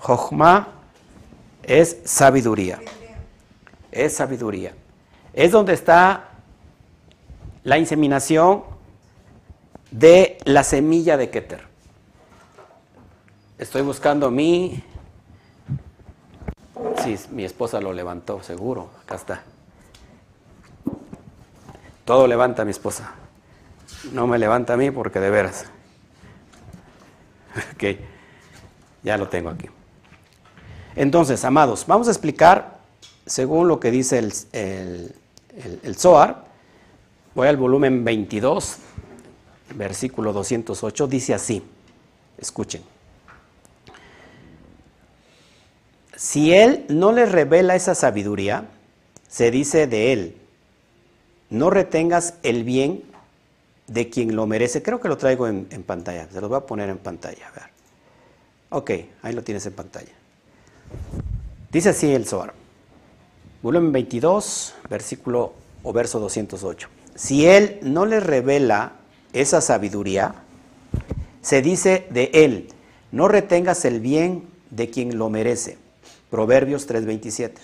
[0.00, 0.68] Jochma
[1.62, 2.80] es sabiduría.
[3.92, 4.74] Es sabiduría.
[5.32, 6.30] Es donde está
[7.62, 8.64] la inseminación
[9.92, 11.62] de la semilla de Keter.
[13.58, 14.82] Estoy buscando mi...
[17.04, 18.90] Sí, mi esposa lo levantó, seguro.
[19.02, 19.42] Acá está.
[22.10, 23.12] Todo levanta a mi esposa.
[24.12, 25.66] No me levanta a mí porque de veras.
[27.74, 27.84] Ok,
[29.04, 29.68] ya lo tengo aquí.
[30.96, 32.80] Entonces, amados, vamos a explicar
[33.26, 35.14] según lo que dice el, el,
[35.84, 36.46] el, Zohar.
[37.36, 38.78] Voy al volumen 22,
[39.76, 41.62] versículo 208, dice así.
[42.38, 42.82] Escuchen.
[46.16, 48.64] Si él no les revela esa sabiduría,
[49.28, 50.39] se dice de él,
[51.50, 53.02] no retengas el bien
[53.88, 54.82] de quien lo merece.
[54.82, 56.28] Creo que lo traigo en, pantalla.
[56.30, 57.50] Se lo voy a poner en pantalla.
[57.54, 57.70] Ver.
[58.70, 58.90] Ok,
[59.22, 60.12] ahí lo tienes en pantalla.
[61.70, 62.54] Dice así el Zohar.
[63.62, 66.88] Volumen 22, versículo o verso 208.
[67.14, 68.92] Si él no le revela
[69.32, 70.34] esa sabiduría,
[71.42, 72.68] se dice de él,
[73.12, 75.78] no retengas el bien de quien lo merece.
[76.30, 77.54] Proverbios 3:27.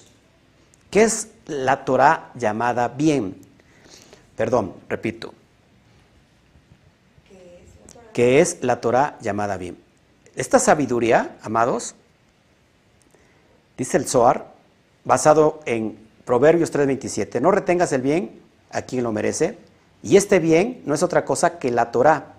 [0.91, 3.46] ¿Qué es la Torah llamada bien?
[4.37, 5.33] Perdón, repito.
[8.13, 9.79] Que es la Torah llamada bien.
[10.35, 11.95] Esta sabiduría, amados,
[13.77, 14.55] dice el Zohar,
[15.05, 19.59] basado en Proverbios 3:27, no retengas el bien a quien lo merece,
[20.03, 22.35] y este bien no es otra cosa que la Torah,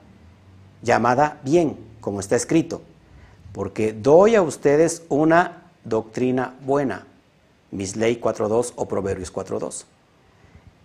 [0.84, 2.82] llamada bien, como está escrito,
[3.52, 7.08] porque doy a ustedes una doctrina buena,
[7.72, 9.86] Misley 4.2 o Proverbios 4.2.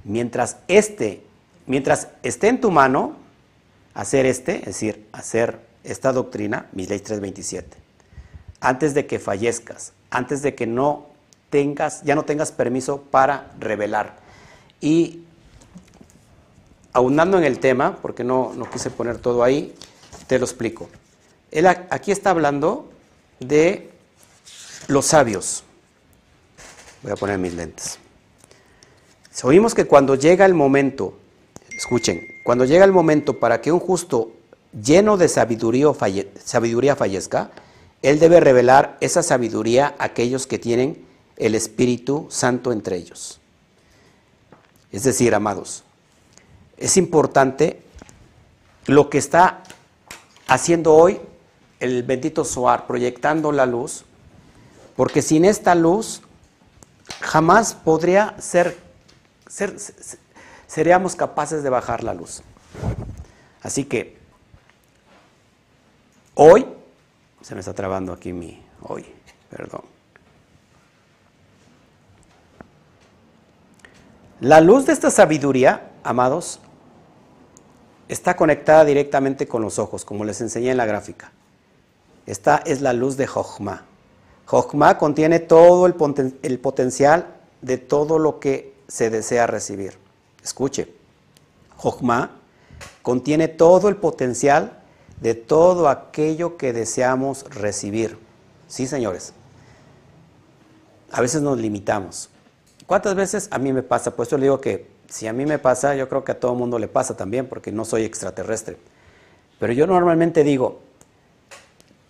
[0.04, 1.22] Mientras este,
[1.66, 3.16] mientras esté en tu mano
[3.94, 7.76] hacer este, es decir, hacer esta doctrina, mi ley 327,
[8.60, 11.06] antes de que fallezcas, antes de que no
[11.50, 14.16] tengas, ya no tengas permiso para revelar.
[14.80, 15.24] Y
[16.92, 19.74] aunando en el tema, porque no, no quise poner todo ahí,
[20.26, 20.88] te lo explico.
[21.50, 22.90] Él aquí está hablando
[23.38, 23.90] de
[24.88, 25.64] los sabios.
[27.02, 27.98] Voy a poner mis lentes.
[29.42, 31.14] Oímos que cuando llega el momento,
[31.76, 34.32] escuchen, cuando llega el momento para que un justo
[34.72, 35.88] lleno de sabiduría,
[36.44, 37.50] sabiduría fallezca,
[38.02, 41.04] él debe revelar esa sabiduría a aquellos que tienen
[41.36, 43.40] el Espíritu Santo entre ellos.
[44.92, 45.82] Es decir, amados,
[46.76, 47.82] es importante
[48.86, 49.62] lo que está
[50.46, 51.20] haciendo hoy
[51.80, 54.04] el bendito Soar, proyectando la luz,
[54.94, 56.22] porque sin esta luz
[57.20, 58.91] jamás podría ser
[60.66, 62.42] seríamos capaces de bajar la luz.
[63.62, 64.16] Así que
[66.34, 66.66] hoy,
[67.42, 69.06] se me está trabando aquí mi hoy,
[69.50, 69.82] perdón.
[74.40, 76.58] La luz de esta sabiduría, amados,
[78.08, 81.30] está conectada directamente con los ojos, como les enseñé en la gráfica.
[82.26, 83.84] Esta es la luz de Jochma.
[84.46, 85.94] Jochma contiene todo el,
[86.42, 87.26] el potencial
[87.60, 89.94] de todo lo que se desea recibir.
[90.44, 90.92] Escuche,
[91.78, 92.32] Jochma
[93.00, 94.80] contiene todo el potencial
[95.18, 98.18] de todo aquello que deseamos recibir.
[98.68, 99.32] Sí, señores.
[101.10, 102.28] A veces nos limitamos.
[102.86, 104.14] ¿Cuántas veces a mí me pasa?
[104.14, 106.54] Pues yo le digo que si a mí me pasa, yo creo que a todo
[106.54, 108.76] mundo le pasa también, porque no soy extraterrestre.
[109.58, 110.82] Pero yo normalmente digo,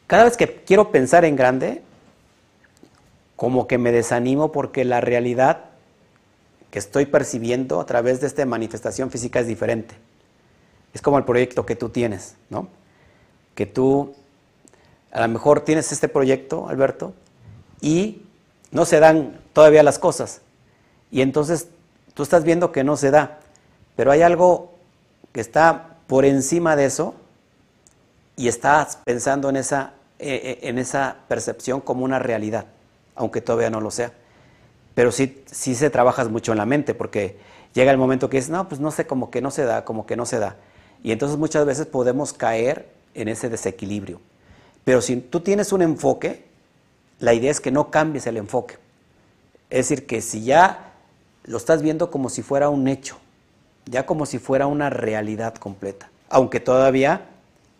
[0.09, 1.83] cada vez que quiero pensar en grande,
[3.37, 5.72] como que me desanimo porque la realidad
[6.73, 9.95] que estoy percibiendo a través de esta manifestación física es diferente.
[10.95, 12.67] Es como el proyecto que tú tienes, ¿no?
[13.55, 14.15] Que tú
[15.13, 17.13] a lo mejor tienes este proyecto, Alberto,
[17.83, 18.23] y
[18.71, 20.41] no se dan todavía las cosas.
[21.11, 21.69] Y entonces
[22.15, 23.41] tú estás viendo que no se da,
[23.95, 24.73] pero hay algo
[25.33, 27.15] que está por encima de eso
[28.35, 32.65] y estás pensando en esa, eh, eh, en esa percepción como una realidad,
[33.15, 34.11] aunque todavía no lo sea
[34.95, 37.39] pero sí, sí se trabajas mucho en la mente, porque
[37.75, 40.07] llega el momento que es, no, pues no sé, como que no se da, como
[40.07, 40.57] que no se da.
[41.03, 44.21] Y entonces muchas veces podemos caer en ese desequilibrio.
[44.85, 46.45] Pero si tú tienes un enfoque,
[47.19, 48.77] la idea es que no cambies el enfoque.
[49.71, 50.93] Es decir, que si ya
[51.45, 53.17] lo estás viendo como si fuera un hecho,
[53.87, 57.29] ya como si fuera una realidad completa, aunque todavía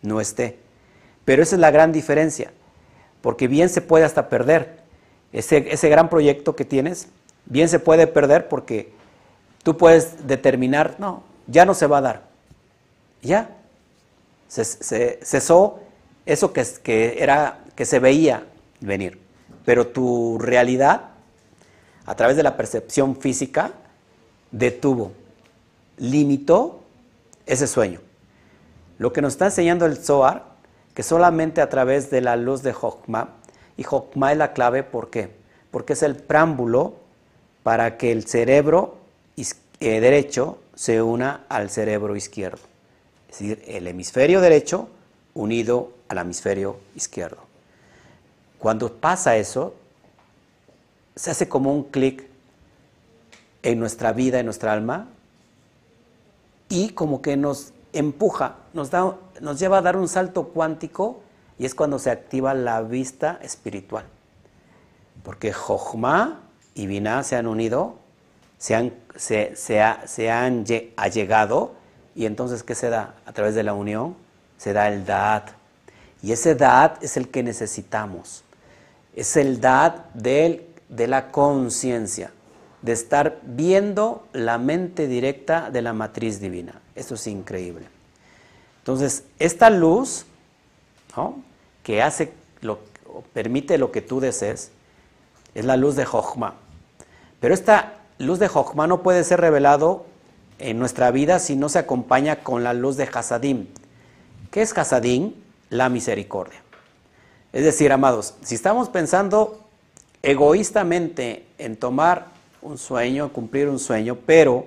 [0.01, 0.59] no esté.
[1.25, 2.51] Pero esa es la gran diferencia,
[3.21, 4.82] porque bien se puede hasta perder.
[5.33, 7.07] Ese, ese gran proyecto que tienes,
[7.45, 8.93] bien se puede perder porque
[9.63, 12.23] tú puedes determinar, no, ya no se va a dar.
[13.21, 13.49] Ya.
[14.47, 15.79] Se, cesó
[16.25, 18.45] eso que, que, era, que se veía
[18.79, 19.19] venir.
[19.65, 21.09] Pero tu realidad,
[22.05, 23.71] a través de la percepción física,
[24.51, 25.13] detuvo,
[25.97, 26.83] limitó
[27.45, 27.99] ese sueño.
[28.99, 30.53] Lo que nos está enseñando el Zohar,
[30.93, 33.29] que solamente a través de la luz de Jochma,
[33.77, 35.31] y Jochma es la clave, ¿por qué?
[35.71, 36.95] Porque es el preámbulo
[37.63, 38.97] para que el cerebro
[39.79, 42.61] eh, derecho se una al cerebro izquierdo.
[43.29, 44.87] Es decir, el hemisferio derecho
[45.33, 47.37] unido al hemisferio izquierdo.
[48.59, 49.73] Cuando pasa eso,
[51.15, 52.23] se hace como un clic
[53.61, 55.07] en nuestra vida, en nuestra alma,
[56.69, 61.21] y como que nos empuja, nos, da, nos lleva a dar un salto cuántico
[61.63, 64.03] y es cuando se activa la vista espiritual.
[65.23, 66.41] Porque Jochma
[66.75, 67.95] y Binah se han unido,
[68.57, 70.65] se han, se, se, han
[70.97, 71.71] allegado
[72.15, 73.15] y entonces ¿qué se da?
[73.25, 74.17] A través de la unión
[74.57, 75.51] se da el Da'at.
[76.21, 78.43] Y ese Da'at es el que necesitamos.
[79.15, 82.33] Es el Da'at de la conciencia,
[82.81, 86.81] de estar viendo la mente directa de la matriz divina.
[86.93, 87.85] Esto es increíble.
[88.79, 90.25] Entonces, esta luz
[91.83, 92.79] que hace, lo,
[93.33, 94.71] permite lo que tú desees,
[95.53, 96.55] es la luz de Jochma.
[97.39, 100.05] Pero esta luz de Jochma no puede ser revelado
[100.59, 103.67] en nuestra vida si no se acompaña con la luz de Hasadim.
[104.49, 105.33] ¿Qué es Hasadim?
[105.69, 106.61] La misericordia.
[107.51, 109.63] Es decir, amados, si estamos pensando
[110.23, 112.27] egoístamente en tomar
[112.61, 114.65] un sueño, cumplir un sueño, pero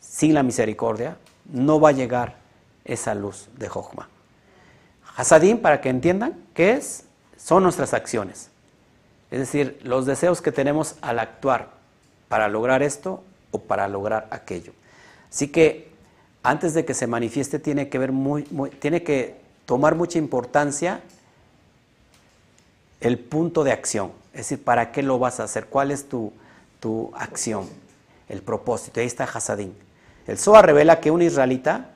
[0.00, 1.16] sin la misericordia,
[1.50, 2.36] no va a llegar
[2.84, 4.08] esa luz de Jochma.
[5.16, 7.04] Hasadim, para que entiendan, ¿qué es?
[7.36, 8.50] Son nuestras acciones.
[9.30, 11.70] Es decir, los deseos que tenemos al actuar
[12.28, 14.72] para lograr esto o para lograr aquello.
[15.30, 15.90] Así que
[16.42, 18.42] antes de que se manifieste tiene que ver muy,
[18.78, 21.00] tiene que tomar mucha importancia
[23.00, 24.12] el punto de acción.
[24.32, 25.66] Es decir, ¿para qué lo vas a hacer?
[25.66, 26.32] ¿Cuál es tu,
[26.80, 27.68] tu acción?
[28.28, 29.00] El propósito.
[29.00, 29.72] Ahí está Hasadim.
[30.26, 31.90] El Zohar revela que un israelita,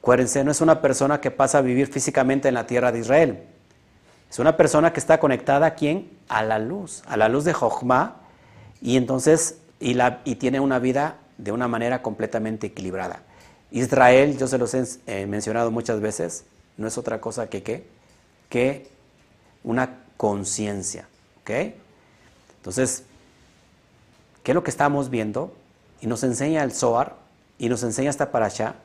[0.00, 3.44] acuérdense, no es una persona que pasa a vivir físicamente en la tierra de Israel.
[4.30, 6.10] Es una persona que está conectada a quién?
[6.28, 8.16] A la luz, a la luz de Jochma,
[8.80, 13.22] y entonces, y, la, y tiene una vida de una manera completamente equilibrada.
[13.70, 16.44] Israel, yo se los he mencionado muchas veces,
[16.76, 17.86] no es otra cosa que qué,
[18.48, 18.88] que
[19.64, 21.08] una conciencia,
[21.42, 21.50] ¿ok?
[22.58, 23.04] Entonces,
[24.42, 25.54] ¿qué es lo que estamos viendo?
[26.00, 27.16] Y nos enseña el Zohar,
[27.58, 28.76] y nos enseña esta allá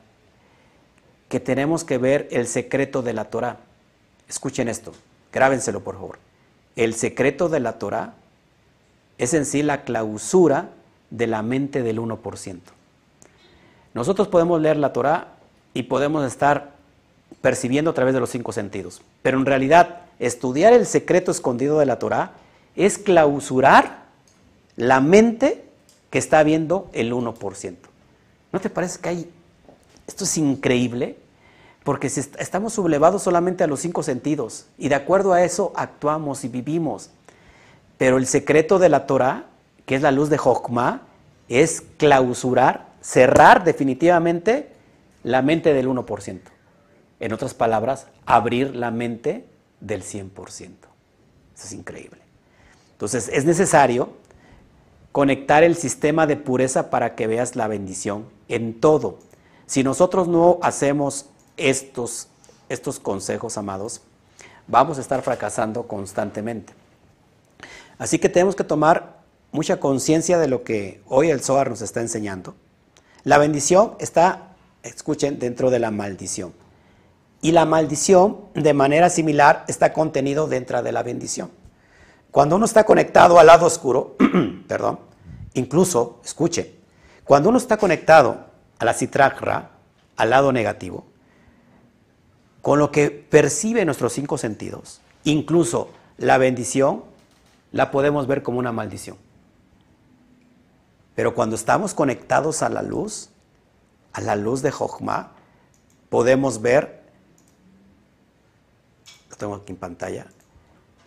[1.28, 3.58] que tenemos que ver el secreto de la Torah.
[4.28, 4.92] Escuchen esto.
[5.32, 6.18] Grábenselo, por favor.
[6.76, 8.14] El secreto de la Torah
[9.18, 10.70] es en sí la clausura
[11.10, 12.58] de la mente del 1%.
[13.94, 15.28] Nosotros podemos leer la Torah
[15.72, 16.72] y podemos estar
[17.40, 21.86] percibiendo a través de los cinco sentidos, pero en realidad estudiar el secreto escondido de
[21.86, 22.32] la Torah
[22.76, 24.04] es clausurar
[24.76, 25.64] la mente
[26.10, 27.76] que está viendo el 1%.
[28.52, 29.30] ¿No te parece que hay...
[30.06, 31.16] Esto es increíble?
[31.82, 36.48] Porque estamos sublevados solamente a los cinco sentidos y de acuerdo a eso actuamos y
[36.48, 37.10] vivimos.
[37.98, 39.46] Pero el secreto de la Torah,
[39.86, 41.02] que es la luz de Jochma,
[41.48, 44.72] es clausurar, cerrar definitivamente
[45.22, 46.40] la mente del 1%.
[47.20, 49.44] En otras palabras, abrir la mente
[49.80, 50.30] del 100%.
[51.54, 52.20] Eso es increíble.
[52.92, 54.10] Entonces, es necesario
[55.12, 59.18] conectar el sistema de pureza para que veas la bendición en todo.
[59.66, 62.28] Si nosotros no hacemos estos,
[62.68, 64.02] estos consejos, amados,
[64.66, 66.74] vamos a estar fracasando constantemente.
[67.98, 72.00] Así que tenemos que tomar mucha conciencia de lo que hoy el Zohar nos está
[72.00, 72.54] enseñando.
[73.22, 76.52] La bendición está, escuchen, dentro de la maldición.
[77.40, 81.50] Y la maldición, de manera similar, está contenido dentro de la bendición.
[82.30, 84.16] Cuando uno está conectado al lado oscuro,
[84.68, 84.98] perdón,
[85.54, 86.74] incluso, escuche,
[87.22, 88.46] cuando uno está conectado
[88.78, 89.70] a la citragra,
[90.16, 91.04] al lado negativo,
[92.62, 97.04] con lo que percibe nuestros cinco sentidos, incluso la bendición,
[97.72, 99.16] la podemos ver como una maldición.
[101.14, 103.30] Pero cuando estamos conectados a la luz,
[104.12, 105.32] a la luz de Jochma,
[106.08, 107.02] podemos ver,
[109.30, 110.26] lo tengo aquí en pantalla,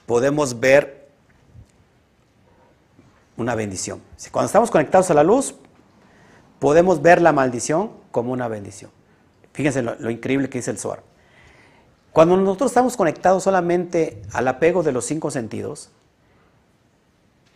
[0.05, 1.09] podemos ver
[3.37, 4.01] una bendición.
[4.31, 5.55] Cuando estamos conectados a la luz,
[6.59, 8.91] podemos ver la maldición como una bendición.
[9.53, 11.01] Fíjense lo, increíble que dice el Zohar.
[12.11, 15.91] Cuando nosotros estamos conectados solamente al apego de los cinco sentidos,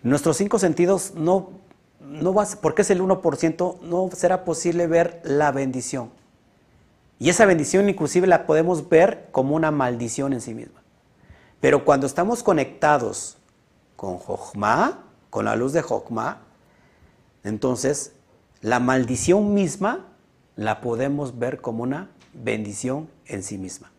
[0.04, 1.52] nuestros cinco sentidos no,
[1.99, 6.12] no va, porque es el 1%, no será posible ver la bendición.
[7.20, 10.82] Y esa bendición inclusive la podemos ver como una maldición en sí misma.
[11.60, 13.38] Pero cuando estamos conectados
[13.95, 16.41] con Jochma, con la luz de Jochma,
[17.43, 18.14] entonces
[18.62, 20.05] la maldición misma
[20.55, 23.91] la podemos ver como una bendición en sí misma.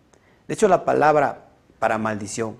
[0.46, 1.48] De hecho, la palabra
[1.78, 2.56] para maldición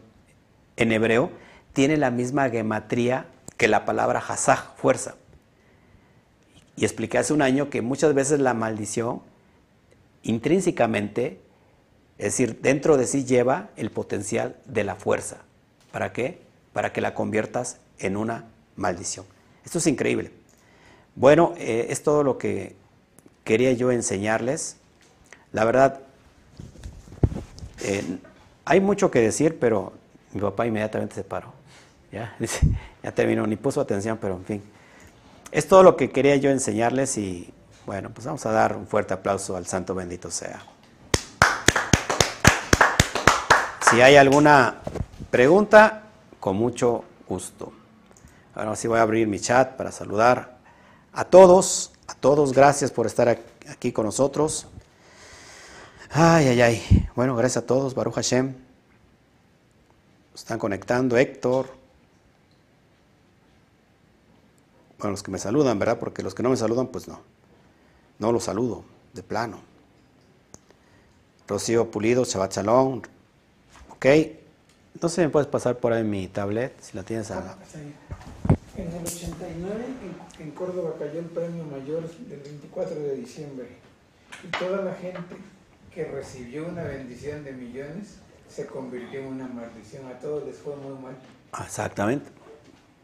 [0.76, 1.30] en hebreo
[1.72, 3.26] tiene la misma gematría
[3.56, 5.14] que la palabra hazaj, fuerza.
[6.76, 9.22] Y expliqué hace un año que muchas veces la maldición
[10.22, 11.40] intrínsecamente,
[12.18, 15.38] es decir, dentro de sí lleva el potencial de la fuerza.
[15.92, 16.40] ¿Para qué?
[16.72, 18.46] Para que la conviertas en una
[18.76, 19.26] maldición.
[19.64, 20.41] Esto es increíble.
[21.14, 22.74] Bueno, eh, es todo lo que
[23.44, 24.76] quería yo enseñarles.
[25.52, 26.00] La verdad,
[27.82, 28.18] eh,
[28.64, 29.92] hay mucho que decir, pero
[30.32, 31.52] mi papá inmediatamente se paró.
[32.10, 32.34] Ya,
[33.02, 34.62] ya terminó, ni puso atención, pero en fin.
[35.50, 37.52] Es todo lo que quería yo enseñarles y
[37.84, 40.62] bueno, pues vamos a dar un fuerte aplauso al Santo Bendito sea.
[43.90, 44.80] Si hay alguna
[45.30, 46.04] pregunta,
[46.40, 47.72] con mucho gusto.
[48.54, 50.61] Ahora sí voy a abrir mi chat para saludar
[51.12, 53.28] a todos, a todos, gracias por estar
[53.68, 54.66] aquí con nosotros.
[56.10, 57.08] Ay, ay, ay.
[57.14, 58.54] Bueno, gracias a todos, Baruch Hashem.
[60.34, 61.74] Están conectando, Héctor.
[64.98, 65.98] Bueno, los que me saludan, ¿verdad?
[65.98, 67.20] Porque los que no me saludan, pues no.
[68.18, 68.84] No los saludo,
[69.14, 69.60] de plano.
[71.48, 73.02] Rocío Pulido, Shabbat Shalom.
[73.90, 74.06] Ok.
[74.94, 77.56] Entonces me puedes pasar por ahí mi tablet, si la tienes a...
[78.76, 79.84] En el 89
[80.40, 83.66] en, Córdoba cayó el premio mayor del 24 de diciembre
[84.42, 85.36] y toda la gente
[85.94, 88.16] que recibió una bendición de millones
[88.48, 90.06] se convirtió en una maldición.
[90.06, 91.16] A todos les fue muy mal.
[91.62, 92.30] Exactamente.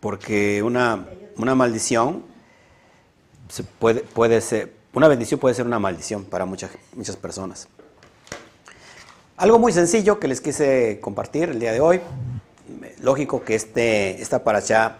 [0.00, 1.06] Porque una,
[1.36, 2.24] una maldición
[3.50, 7.68] se puede, puede ser, una bendición puede ser una maldición para muchas, muchas personas.
[9.36, 12.00] Algo muy sencillo que les quise compartir el día de hoy.
[13.00, 14.98] Lógico que este, esta allá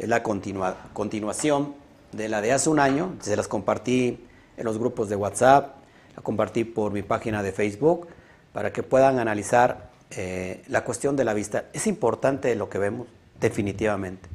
[0.00, 1.74] es la continuación
[2.12, 3.14] de la de hace un año.
[3.20, 4.24] Se las compartí
[4.56, 5.76] en los grupos de WhatsApp,
[6.16, 8.08] la compartí por mi página de Facebook
[8.54, 11.66] para que puedan analizar eh, la cuestión de la vista.
[11.74, 13.08] Es importante lo que vemos,
[13.40, 14.28] definitivamente.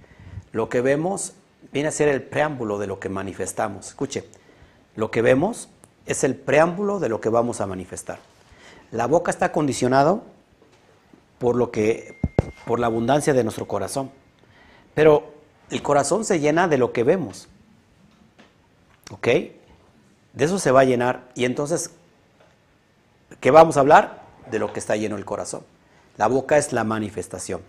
[0.52, 1.34] Lo que vemos
[1.74, 3.88] viene a ser el preámbulo de lo que manifestamos.
[3.88, 4.24] Escuche,
[4.96, 5.70] lo que vemos
[6.06, 8.20] es el preámbulo de lo que vamos a manifestar.
[8.92, 10.24] La boca está condicionado
[11.40, 11.72] por
[12.66, 14.12] por la abundancia de nuestro corazón.
[14.94, 15.35] Pero
[15.70, 17.48] el corazón se llena de lo que vemos.
[19.12, 19.28] ¿Ok?
[19.28, 21.30] De eso se va a llenar.
[21.36, 21.92] Y entonces,
[23.40, 24.24] ¿qué vamos a hablar?
[24.52, 25.64] De lo que está lleno el corazón.
[26.18, 27.62] La boca es la manifestación.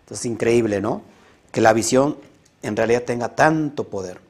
[0.00, 1.02] Entonces, increíble, ¿no?
[1.52, 2.16] Que la visión
[2.62, 4.20] en realidad tenga tanto poder.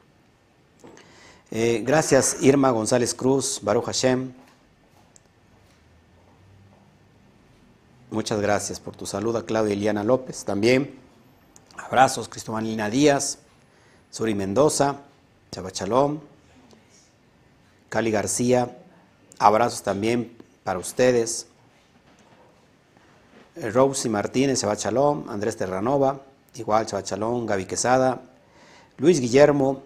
[1.51, 4.31] Eh, gracias, Irma González Cruz, Baruch Hashem.
[8.09, 11.00] Muchas gracias por tu salud a Claudia Eliana López también.
[11.91, 13.39] Abrazos, Cristobalina Díaz,
[14.11, 15.01] Suri Mendoza,
[15.51, 16.21] Chabachalom,
[17.89, 18.77] Cali García.
[19.39, 20.31] Abrazos también
[20.63, 21.47] para ustedes.
[23.57, 26.21] Rosy Martínez, Chabachalom, Andrés Terranova,
[26.55, 28.21] igual Chabachalom, Gaby Quesada,
[28.97, 29.83] Luis Guillermo,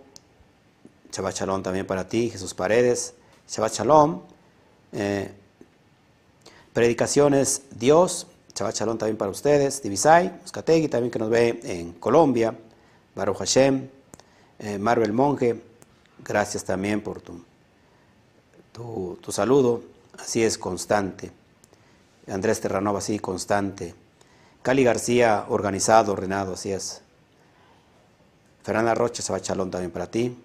[1.12, 3.16] Shabbat Shalom también para ti, Jesús Paredes.
[3.50, 4.22] Shabbat Shalom.
[4.92, 5.32] Eh,
[6.72, 8.28] predicaciones Dios.
[8.56, 9.82] Shabbat Shalom también para ustedes.
[9.82, 12.58] Divisay, Muscategui también que nos ve en Colombia.
[13.14, 13.90] Baruch Hashem.
[14.60, 15.62] Eh, Marvel Monje.
[16.24, 17.44] Gracias también por tu,
[19.22, 19.84] tu, saludo.
[20.18, 21.32] Así es, constante.
[22.28, 23.94] Andrés Terranova, así, constante.
[24.62, 27.02] Cali García, organizado, ordenado, así es.
[28.64, 30.42] Fernanda Rocha, Shabbat Shalom también para ti.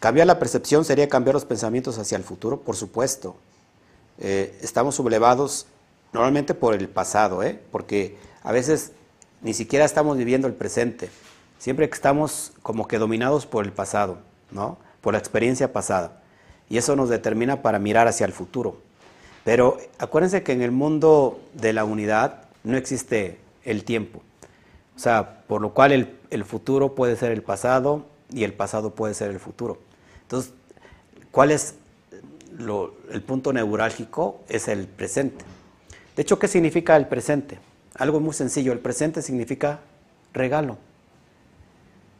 [0.00, 3.36] Cambiar la percepción sería cambiar los pensamientos hacia el futuro, por supuesto.
[4.18, 5.66] Eh, estamos sublevados
[6.12, 7.60] normalmente por el pasado, ¿eh?
[7.70, 8.92] porque a veces
[9.40, 11.10] ni siquiera estamos viviendo el presente.
[11.58, 14.18] Siempre que estamos como que dominados por el pasado,
[14.50, 14.78] ¿no?
[15.00, 16.20] por la experiencia pasada.
[16.68, 18.78] Y eso nos determina para mirar hacia el futuro.
[19.44, 24.22] Pero acuérdense que en el mundo de la unidad no existe el tiempo.
[24.96, 28.90] O sea, por lo cual el, el futuro puede ser el pasado, y el pasado
[28.94, 29.78] puede ser el futuro.
[30.22, 30.52] Entonces,
[31.30, 31.74] ¿cuál es
[33.10, 34.40] el punto neurálgico?
[34.48, 35.44] Es el presente.
[36.16, 37.58] De hecho, ¿qué significa el presente?
[37.94, 39.80] Algo muy sencillo, el presente significa
[40.32, 40.78] regalo.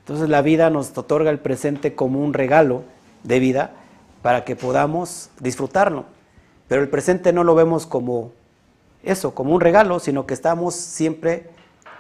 [0.01, 2.83] Entonces la vida nos otorga el presente como un regalo
[3.23, 3.73] de vida
[4.23, 6.07] para que podamos disfrutarlo.
[6.69, 8.33] Pero el presente no lo vemos como
[9.03, 11.51] eso, como un regalo, sino que estamos siempre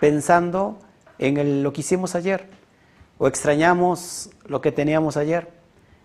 [0.00, 0.78] pensando
[1.18, 2.48] en lo que hicimos ayer
[3.18, 5.48] o extrañamos lo que teníamos ayer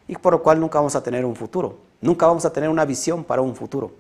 [0.08, 2.86] y por lo cual nunca vamos a tener un futuro, nunca vamos a tener una
[2.86, 3.92] visión para un futuro,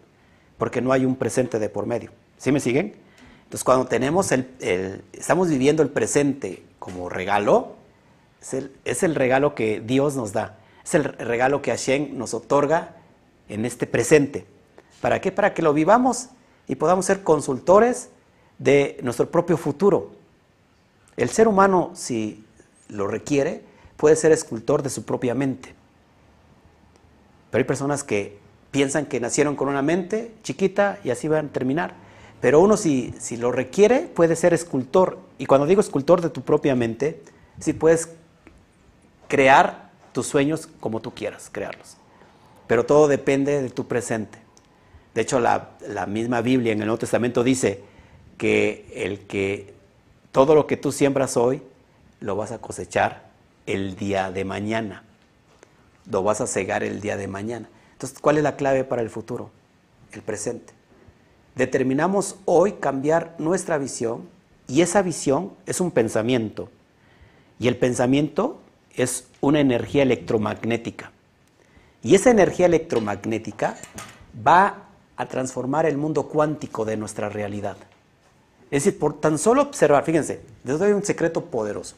[0.58, 2.12] porque no hay un presente de por medio.
[2.38, 2.96] ¿Sí me siguen?
[3.44, 7.76] Entonces cuando tenemos el, estamos viviendo el presente como regalo,
[8.42, 12.34] es el, es el regalo que Dios nos da, es el regalo que Hashem nos
[12.34, 12.96] otorga
[13.50, 14.46] en este presente.
[15.02, 15.32] ¿Para qué?
[15.32, 16.30] Para que lo vivamos
[16.68, 18.10] y podamos ser consultores
[18.58, 20.12] de nuestro propio futuro.
[21.16, 22.44] El ser humano, si
[22.90, 23.64] lo requiere,
[23.96, 25.74] puede ser escultor de su propia mente.
[27.50, 28.40] Pero hay personas que
[28.78, 31.96] piensan que nacieron con una mente chiquita y así van a terminar.
[32.42, 35.18] Pero uno si, si lo requiere puede ser escultor.
[35.40, 37.24] Y cuando digo escultor de tu propia mente,
[37.60, 38.10] si puedes
[39.28, 41.98] crear tus sueños como tú quieras crearlos.
[42.68, 44.38] Pero todo depende de tu presente.
[45.16, 47.82] De hecho, la, la misma Biblia en el Nuevo Testamento dice
[48.38, 49.74] que el que
[50.32, 51.64] todo lo que tú siembras hoy
[52.20, 53.24] lo vas a cosechar
[53.66, 55.02] el día de mañana.
[56.12, 57.70] Lo vas a cegar el día de mañana.
[57.98, 59.50] Entonces, ¿cuál es la clave para el futuro?
[60.12, 60.72] El presente.
[61.56, 64.30] Determinamos hoy cambiar nuestra visión
[64.68, 66.70] y esa visión es un pensamiento.
[67.58, 68.60] Y el pensamiento
[68.96, 71.12] es una energía electromagnética.
[72.04, 73.76] Y esa energía electromagnética
[74.46, 77.78] va a transformar el mundo cuántico de nuestra realidad.
[78.70, 81.96] Es decir, por tan solo observar, fíjense, les doy un secreto poderoso.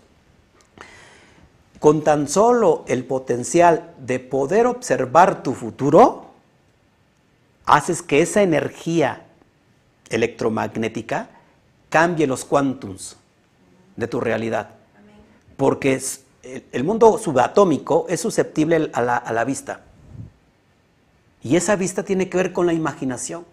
[1.80, 6.26] Con tan solo el potencial de poder observar tu futuro,
[7.66, 9.26] haces que esa energía
[10.10, 11.30] electromagnética
[11.90, 13.16] cambie los quantums
[13.96, 14.72] de tu realidad.
[15.56, 16.02] Porque
[16.44, 19.82] el mundo subatómico es susceptible a la, vista.
[21.42, 23.46] Y esa vista tiene que ver con la imaginación.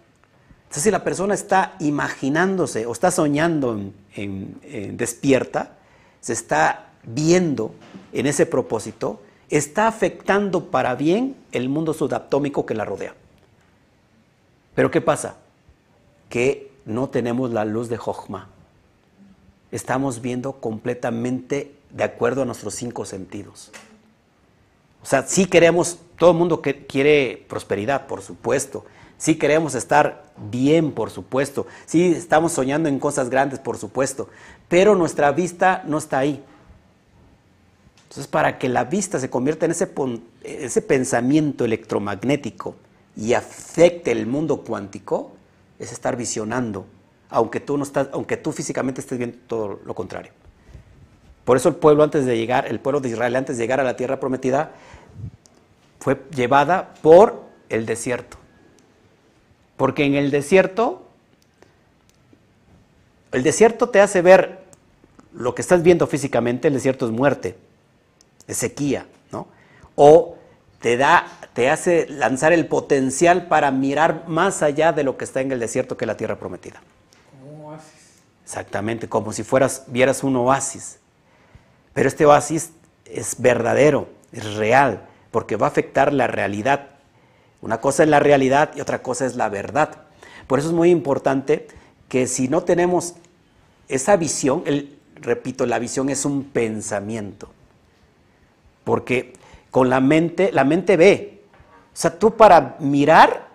[0.64, 3.80] Entonces, si la persona está imaginándose o está soñando
[4.14, 5.76] en despierta,
[6.20, 7.74] se está viendo
[8.12, 13.14] en ese propósito está afectando para bien el mundo subatómico que la rodea.
[14.74, 15.36] Pero ¿qué pasa?
[16.28, 18.48] Que no tenemos la luz de Jochma.
[19.70, 23.70] Estamos viendo completamente de acuerdo a nuestros cinco sentidos.
[25.02, 28.84] O sea, sí queremos, todo el mundo que quiere prosperidad, por supuesto.
[29.18, 31.66] Sí queremos estar bien, por supuesto.
[31.86, 34.28] Sí estamos soñando en cosas grandes, por supuesto.
[34.68, 36.42] Pero nuestra vista no está ahí.
[38.16, 42.74] Entonces, para que la vista se convierta en ese, pensamiento electromagnético
[43.14, 45.32] y afecte el mundo cuántico,
[45.78, 46.86] es estar visionando,
[47.28, 50.32] aunque tú, no aunque tú físicamente estés viendo todo lo contrario.
[51.44, 53.84] Por eso el pueblo antes de llegar, el pueblo de Israel antes de llegar a
[53.84, 54.72] la tierra prometida,
[56.00, 58.38] fue llevada por el desierto.
[59.76, 61.06] Porque en el desierto,
[63.32, 64.60] el desierto te hace ver
[65.34, 67.65] lo que estás viendo físicamente, el desierto es muerte
[68.46, 69.48] de sequía, ¿no?
[69.94, 70.36] O
[70.80, 75.40] te da, te hace lanzar el potencial para mirar más allá de lo que está
[75.40, 76.82] en el desierto que es la tierra prometida.
[77.30, 78.22] Como un oasis.
[78.44, 80.98] Exactamente, como si fueras, vieras un oasis.
[81.92, 82.70] Pero este oasis
[83.04, 86.90] es verdadero, es real, porque va a afectar la realidad.
[87.62, 89.90] Una cosa es la realidad y otra cosa es la verdad.
[90.46, 91.66] Por eso es muy importante
[92.08, 93.14] que si no tenemos
[93.88, 97.50] esa visión, el, repito, la visión es un pensamiento.
[98.86, 99.32] Porque
[99.72, 101.42] con la mente, la mente ve.
[101.92, 103.48] O sea, tú para mirar,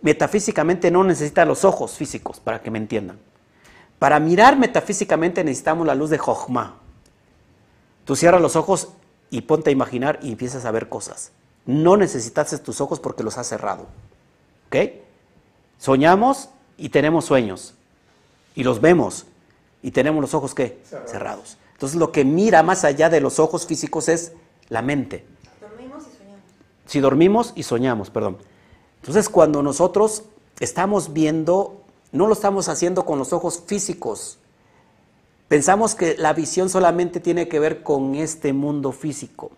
[0.00, 3.18] metafísicamente no necesitas los ojos físicos, para que me entiendan.
[3.98, 6.76] Para mirar metafísicamente necesitamos la luz de Jochma.
[8.06, 8.88] Tú cierras los ojos
[9.28, 11.32] y ponte a imaginar y empiezas a ver cosas.
[11.66, 13.88] No necesitas tus ojos porque los has cerrado.
[14.68, 14.76] ¿Ok?
[15.76, 16.48] Soñamos
[16.78, 17.74] y tenemos sueños.
[18.54, 19.26] Y los vemos.
[19.82, 20.80] Y tenemos los ojos ¿qué?
[21.04, 21.58] Cerrados.
[21.76, 24.32] Entonces lo que mira más allá de los ojos físicos es
[24.70, 25.26] la mente.
[25.60, 26.42] Dormimos y soñamos.
[26.86, 28.38] Si dormimos y soñamos, perdón.
[29.02, 30.22] Entonces cuando nosotros
[30.58, 34.38] estamos viendo, no lo estamos haciendo con los ojos físicos.
[35.48, 39.50] Pensamos que la visión solamente tiene que ver con este mundo físico,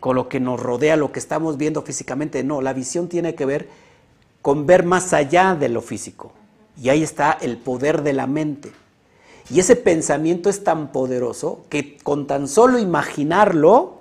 [0.00, 2.42] con lo que nos rodea, lo que estamos viendo físicamente.
[2.42, 3.68] No, la visión tiene que ver
[4.40, 6.32] con ver más allá de lo físico.
[6.80, 8.72] Y ahí está el poder de la mente.
[9.52, 14.00] Y ese pensamiento es tan poderoso que con tan solo imaginarlo,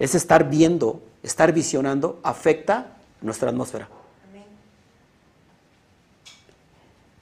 [0.00, 2.88] es estar viendo, estar visionando, afecta
[3.22, 3.88] nuestra atmósfera.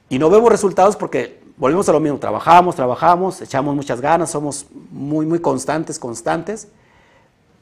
[0.09, 4.65] Y no vemos resultados porque volvemos a lo mismo, trabajamos, trabajamos, echamos muchas ganas, somos
[4.89, 6.67] muy, muy constantes, constantes,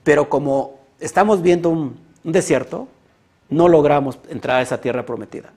[0.06, 2.88] pero como estamos viendo un, desierto,
[3.50, 5.52] no logramos entrar a esa tierra prometida.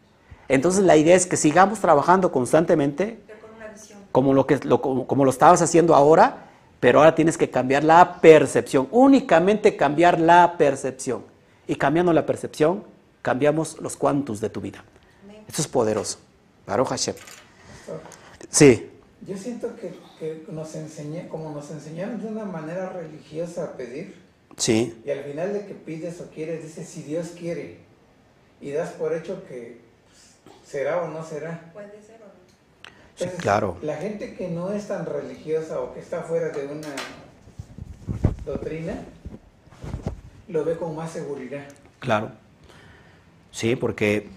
[0.49, 3.21] Entonces la idea es que sigamos trabajando constantemente,
[4.17, 6.47] como lo, que, como lo estabas haciendo ahora,
[6.81, 11.23] pero ahora tienes que cambiar la percepción, únicamente cambiar la percepción.
[11.67, 12.83] Y cambiando la percepción,
[13.21, 14.83] cambiamos los cuantos de tu vida.
[15.47, 16.17] Eso es poderoso.
[16.67, 17.15] Baruch Hashem.
[18.49, 18.89] Sí.
[19.21, 19.93] Yo siento que,
[20.49, 24.15] nos enseñé, como nos enseñaron de una manera religiosa a pedir.
[24.57, 24.99] Sí.
[25.05, 27.81] Y al final de que pides o quieres, dices si Dios quiere.
[28.63, 31.71] Y das por hecho que pues, será o no será.
[31.75, 32.46] Puede ser o no.
[33.17, 33.77] Sí, claro.
[33.83, 36.95] La gente que no es tan religiosa o que está fuera de una
[38.45, 39.03] doctrina,
[40.49, 41.65] lo ve con más seguridad.
[41.99, 42.31] Claro.
[43.51, 44.29] Sí, porque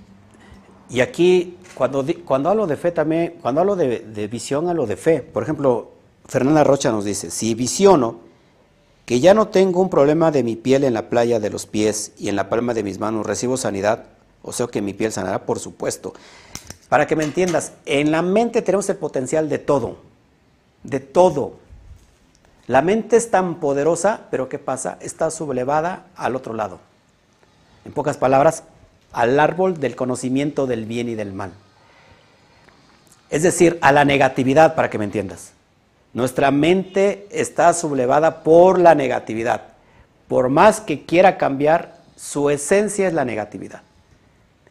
[0.89, 4.97] y aquí, cuando, cuando hablo de fe también, cuando hablo de, de, visión, hablo de
[4.97, 5.21] fe.
[5.21, 5.91] Por ejemplo,
[6.27, 8.21] Fernanda Rocha nos dice, si visiono
[9.05, 12.11] que ya no tengo un problema de mi piel en la playa de los pies
[12.17, 14.05] y en la palma de mis manos, recibo sanidad,
[14.41, 16.13] o sea que mi piel sanará, por supuesto.
[16.89, 19.97] Para que me entiendas, en la mente tenemos el potencial de todo,
[20.83, 21.53] de todo.
[22.65, 24.97] La mente es tan poderosa, pero ¿qué pasa?
[24.99, 26.79] Está sublevada al otro lado.
[27.85, 28.63] En pocas palabras,
[29.11, 31.51] al árbol del conocimiento del bien y del mal.
[33.29, 35.53] Es decir, a la negatividad, para que me entiendas.
[36.13, 39.61] Nuestra mente está sublevada por la negatividad.
[40.27, 43.81] Por más que quiera cambiar, su esencia es la negatividad.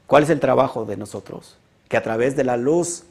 [0.09, 1.58] ¿Cuál es el trabajo de nosotros?
[1.89, 3.05] Que a través de la luz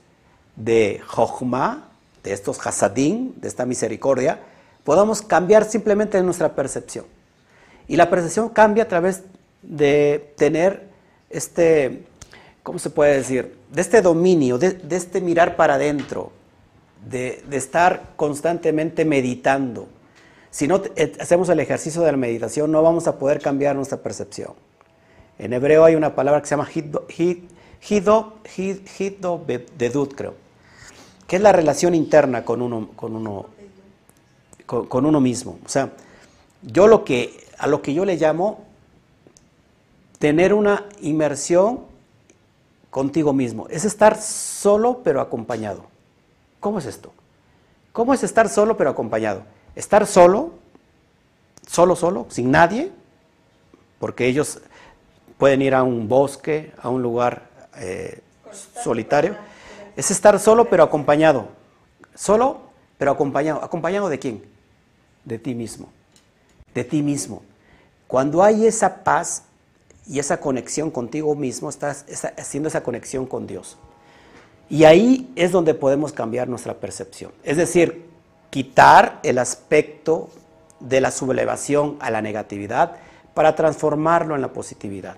[0.56, 1.90] de Jochma,
[2.24, 4.40] de estos Hasadim, de esta misericordia,
[4.84, 7.06] podamos cambiar simplemente nuestra percepción.
[7.88, 9.24] Y la percepción cambia a través
[9.62, 10.88] de tener
[11.30, 12.04] este,
[12.64, 13.58] ¿cómo se puede decir?
[13.72, 16.32] De este dominio, de, este mirar para adentro,
[17.10, 19.88] de, estar constantemente meditando.
[20.52, 23.98] Si no eh, hacemos el ejercicio de la meditación, no vamos a poder cambiar nuestra
[23.98, 24.54] percepción.
[25.40, 26.68] En hebreo hay una palabra que se llama
[27.90, 29.46] hido, hido,
[30.16, 30.34] creo,
[31.28, 33.46] que es la relación interna con uno, con uno,
[34.66, 35.60] con uno mismo.
[35.66, 35.92] O sea,
[36.62, 38.66] yo lo que, a lo que yo le llamo
[40.20, 41.82] tener una inmersión
[42.90, 43.68] contigo mismo.
[43.70, 45.86] Es estar solo pero acompañado.
[46.60, 47.14] ¿Cómo es esto?
[47.94, 49.44] ¿Cómo es estar solo pero acompañado?
[49.76, 50.52] Estar solo,
[51.68, 52.92] solo, solo, sin nadie,
[54.00, 54.60] porque ellos
[55.38, 57.47] pueden ir a un bosque, a un lugar
[57.80, 58.22] eh,
[58.84, 59.36] solitario.
[59.96, 61.50] Es estar solo pero acompañado.
[62.16, 62.62] Solo
[62.98, 63.64] pero acompañado.
[63.64, 64.44] ¿Acompañado de quién?
[65.26, 65.90] De ti mismo.
[66.74, 67.42] De ti mismo.
[68.08, 69.44] Cuando hay esa paz,
[70.08, 72.06] y esa conexión contigo mismo, estás
[72.38, 73.78] haciendo esa conexión con Dios.
[74.70, 77.32] Y ahí es donde podemos cambiar nuestra percepción.
[77.44, 78.10] Es decir,
[78.50, 80.30] quitar el aspecto
[80.80, 82.96] de la sublevación a la negatividad
[83.34, 85.18] para transformarlo en la positividad.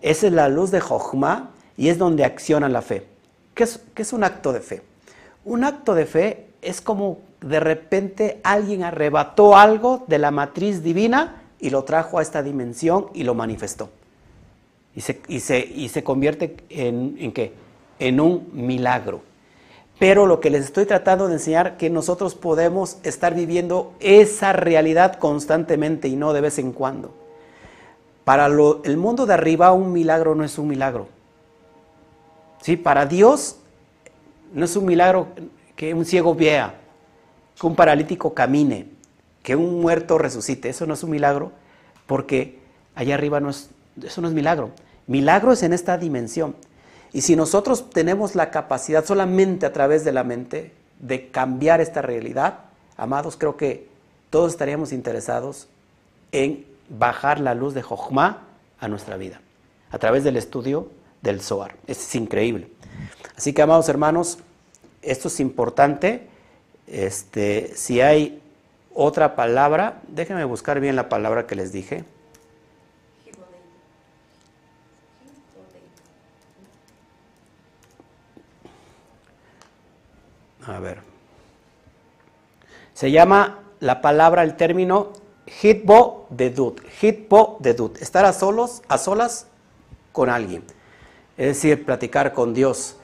[0.00, 3.06] Esa es la luz de Jochma y es donde acciona la fe.
[3.54, 4.82] ¿Qué es, ¿Qué es un acto de fe?
[5.44, 11.42] Un acto de fe es como de repente alguien arrebató algo de la matriz divina
[11.58, 13.90] y lo trajo a esta dimensión y lo manifestó.
[14.94, 17.52] Y se, y se, y se convierte en, en qué?
[17.98, 19.22] En un milagro.
[19.98, 25.16] Pero lo que les estoy tratando de enseñar que nosotros podemos estar viviendo esa realidad
[25.16, 27.12] constantemente y no de vez en cuando.
[28.24, 31.08] Para lo, el mundo de arriba un milagro no es un milagro.
[32.60, 32.76] ¿Sí?
[32.76, 33.56] Para Dios
[34.52, 35.28] no es un milagro
[35.76, 36.74] que un ciego vea,
[37.58, 38.88] que un paralítico camine,
[39.42, 41.52] que un muerto resucite, eso no es un milagro,
[42.06, 42.58] porque
[42.94, 43.70] allá arriba no es,
[44.02, 44.70] eso no es milagro.
[45.06, 46.54] Milagro es en esta dimensión.
[47.12, 52.02] Y si nosotros tenemos la capacidad solamente a través de la mente de cambiar esta
[52.02, 52.60] realidad,
[52.96, 53.88] amados, creo que
[54.28, 55.68] todos estaríamos interesados
[56.30, 58.42] en bajar la luz de Jochma
[58.78, 59.40] a nuestra vida,
[59.90, 60.88] a través del estudio
[61.22, 61.76] del Zohar.
[61.86, 62.68] Es increíble.
[63.36, 64.38] Así que, amados hermanos,
[65.02, 66.28] esto es importante.
[66.86, 68.42] Este, si hay
[68.94, 72.04] otra palabra, déjenme buscar bien la palabra que les dije.
[80.66, 81.00] A ver.
[82.92, 85.12] Se llama la palabra, el término
[85.62, 86.80] hitbo dedut.
[87.00, 88.00] Hitbo dedut.
[88.02, 89.46] Estar a solos, a solas
[90.12, 90.64] con alguien.
[91.36, 92.96] Es decir, platicar con Dios.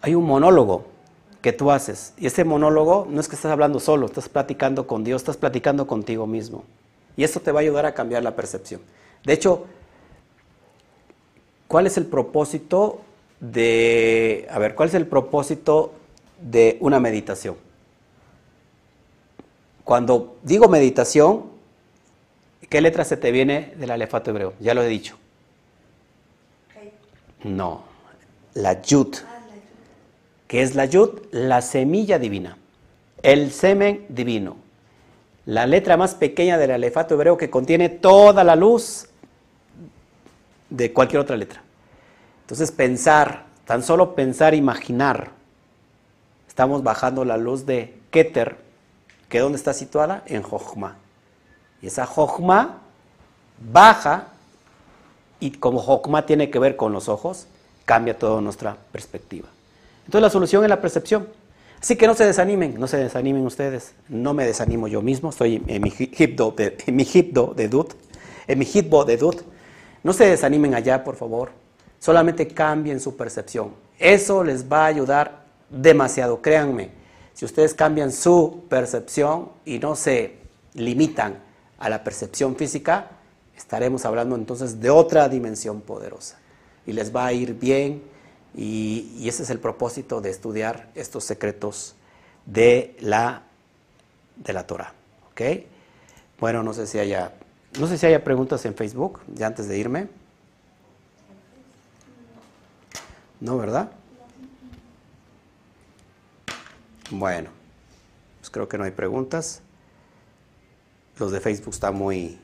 [0.00, 0.86] Hay un monólogo
[1.42, 2.14] que tú haces.
[2.16, 5.86] Y ese monólogo no es que estás hablando solo, estás platicando con Dios, estás platicando
[5.86, 6.64] contigo mismo.
[7.16, 8.80] Y esto te va a ayudar a cambiar la percepción.
[9.24, 9.66] De hecho,
[11.68, 13.00] ¿cuál es el propósito
[13.40, 15.92] de, a ver, cuál es el propósito
[16.40, 17.56] de una meditación?
[19.84, 21.44] Cuando digo meditación,
[22.68, 24.54] ¿qué letra se te viene del alefato hebreo?
[24.60, 25.18] Ya lo he dicho.
[27.44, 27.82] No,
[28.54, 29.16] la yud.
[30.46, 31.20] ¿Qué es la yud?
[31.30, 32.58] La semilla divina,
[33.22, 34.56] el semen divino,
[35.46, 39.08] la letra más pequeña del alefato hebreo que contiene toda la luz
[40.68, 41.62] de cualquier otra letra.
[42.42, 45.30] Entonces pensar, tan solo pensar, imaginar,
[46.46, 48.58] estamos bajando la luz de Keter,
[49.28, 50.22] que dónde está situada?
[50.26, 50.96] En Jochma.
[51.80, 52.80] Y esa Jochma
[53.58, 54.28] baja
[55.42, 57.48] y como Jochma tiene que ver con los ojos,
[57.84, 59.48] cambia toda nuestra perspectiva.
[60.04, 61.26] Entonces la solución es la percepción.
[61.80, 63.92] Así que no se desanimen, no se desanimen ustedes.
[64.08, 67.94] No me desanimo yo mismo, estoy en mi hipdo de, en mi de Dut,
[68.46, 69.42] en mi hitbo de Dut.
[70.04, 71.50] No se desanimen allá, por favor.
[71.98, 73.72] Solamente cambien su percepción.
[73.98, 76.90] Eso les va a ayudar demasiado, créanme.
[77.34, 80.36] Si ustedes cambian su percepción y no se
[80.74, 81.40] limitan
[81.80, 83.10] a la percepción física,
[83.62, 86.38] estaremos hablando entonces de otra dimensión poderosa.
[86.84, 88.02] Y les va a ir bien
[88.54, 91.94] y, ese es el propósito de estudiar estos secretos
[92.44, 93.42] de la,
[94.36, 94.92] de la Torah.
[96.38, 97.32] Bueno, no sé si haya,
[97.78, 100.08] no sé si haya preguntas en Facebook, ya antes de irme.
[103.40, 103.90] ¿No, verdad?
[107.10, 107.50] Bueno,
[108.40, 109.62] pues creo que no hay preguntas.
[111.18, 112.38] Los de Facebook están muy,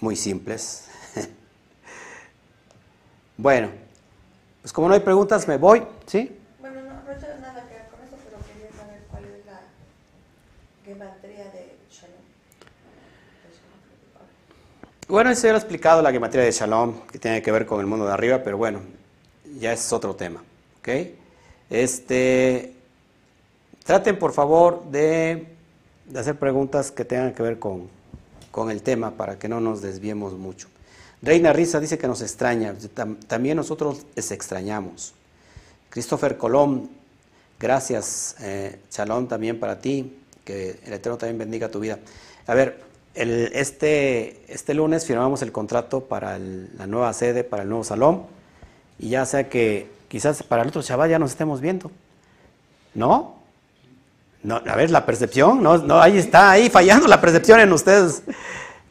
[0.00, 0.88] muy simples.
[3.36, 3.86] bueno.
[4.66, 6.36] Pues como no hay preguntas, me voy, ¿sí?
[6.58, 9.60] Bueno, no, nada que ver con eso, pero quería saber cuál es la
[10.84, 12.16] gematría de Shalom.
[15.06, 17.78] Bueno, eso ya lo he explicado, la gematría de Shalom, que tiene que ver con
[17.78, 18.80] el mundo de arriba, pero bueno,
[19.60, 20.42] ya es otro tema,
[20.80, 20.88] ¿ok?
[21.70, 22.74] Este,
[23.84, 25.46] traten por favor de,
[26.06, 27.88] de hacer preguntas que tengan que ver con,
[28.56, 30.68] con el tema para que no nos desviemos mucho.
[31.20, 32.74] Reina Risa dice que nos extraña,
[33.28, 35.12] también nosotros les extrañamos.
[35.90, 36.88] Christopher Colón,
[37.60, 41.98] gracias, eh, Shalom también para ti, que el Eterno también bendiga tu vida.
[42.46, 42.82] A ver,
[43.14, 48.24] este, este lunes firmamos el contrato para la nueva sede, para el nuevo salón,
[48.98, 51.90] y ya sea que quizás para el otro Shabbat ya nos estemos viendo.
[52.94, 53.35] ¿No?
[54.46, 58.22] No a ver, la percepción, no, no, ahí está, ahí fallando la percepción en ustedes.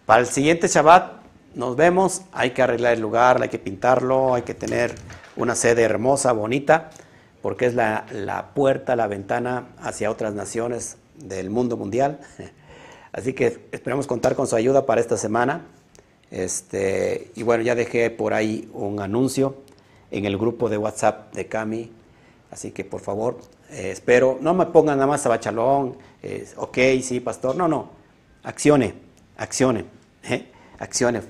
[0.06, 1.14] Para el siguiente Shabbat
[1.56, 4.94] nos vemos, hay que arreglar el lugar, hay que pintarlo, hay que tener
[5.38, 6.90] una sede hermosa, bonita,
[7.42, 12.20] porque es la, puerta, la ventana hacia otras naciones del mundo mundial.
[13.14, 15.62] Así que esperamos contar con su ayuda para esta semana.
[16.32, 19.56] Este, y bueno, ya dejé por ahí un anuncio
[20.12, 21.94] en el grupo de WhatsApp de Cami.
[22.52, 23.40] Así que por favor,
[23.70, 25.98] eh, espero, no me pongan nada más a bachalón,
[26.58, 27.56] ok, sí, pastor.
[27.56, 27.90] No, no,
[28.44, 28.94] accione,
[29.38, 29.86] accione,
[30.24, 30.52] ¿eh?
[30.80, 31.22] accione.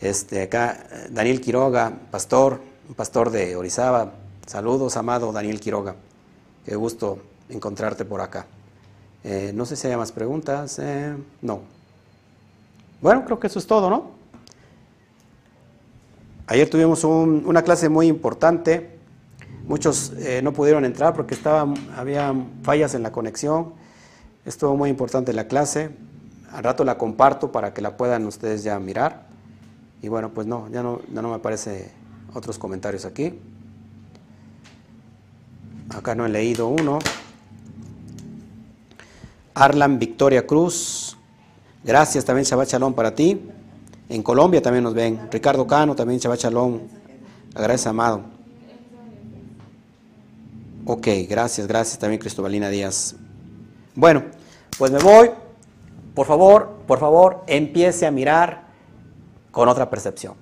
[0.00, 4.12] Este, acá, Daniel Quiroga, pastor, un pastor de Orizaba.
[4.46, 5.94] Saludos, amado Daniel Quiroga.
[6.64, 7.18] Qué gusto
[7.48, 8.46] encontrarte por acá.
[9.22, 10.78] Eh, no sé si hay más preguntas.
[10.78, 11.60] Eh, no.
[13.00, 14.10] Bueno, creo que eso es todo, ¿no?
[16.46, 18.98] Ayer tuvimos una clase muy importante.
[19.66, 23.72] Muchos eh, no pudieron entrar porque estaban, había fallas en la conexión.
[24.44, 25.90] Estuvo muy importante la clase.
[26.52, 29.26] Al rato la comparto para que la puedan ustedes ya mirar.
[30.02, 31.90] Y bueno, pues no, ya no, no me aparece
[32.34, 33.38] otros comentarios aquí.
[35.90, 36.98] Acá no he leído uno.
[39.54, 41.16] Arlan Victoria Cruz,
[41.84, 43.40] gracias también Shabbat Shalom para ti.
[44.08, 45.28] En Colombia también nos ven.
[45.30, 46.80] Ricardo Cano también Shabbat Shalom.
[47.54, 48.39] Agradece amado.
[50.92, 53.14] Ok, gracias, gracias también Cristobalina Díaz.
[53.94, 54.24] Bueno,
[54.76, 55.30] pues me voy.
[56.16, 58.64] Por favor, por favor, empiece a mirar
[59.52, 60.34] con otra percepción.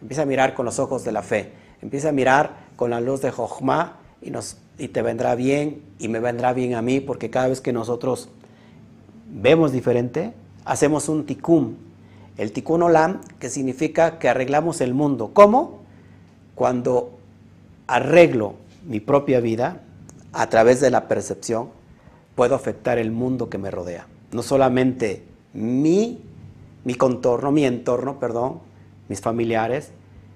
[0.00, 1.52] Empieza a mirar con los ojos de la fe.
[1.82, 4.32] Empieza a mirar con la luz de Jochma y,
[4.76, 8.28] y te vendrá bien y me vendrá bien a mí porque cada vez que nosotros
[9.30, 10.34] vemos diferente,
[10.64, 11.78] hacemos un tikkun.
[12.38, 15.30] El tikkun olam, que significa que arreglamos el mundo.
[15.32, 15.84] ¿Cómo?
[16.56, 17.20] Cuando
[17.86, 19.80] arreglo mi propia vida
[20.32, 21.68] a través de la percepción,
[22.34, 24.06] puedo afectar el mundo que me rodea.
[24.32, 26.20] No solamente mi
[26.84, 28.60] mi contorno, mi entorno, perdón,
[29.08, 29.90] mis familiares,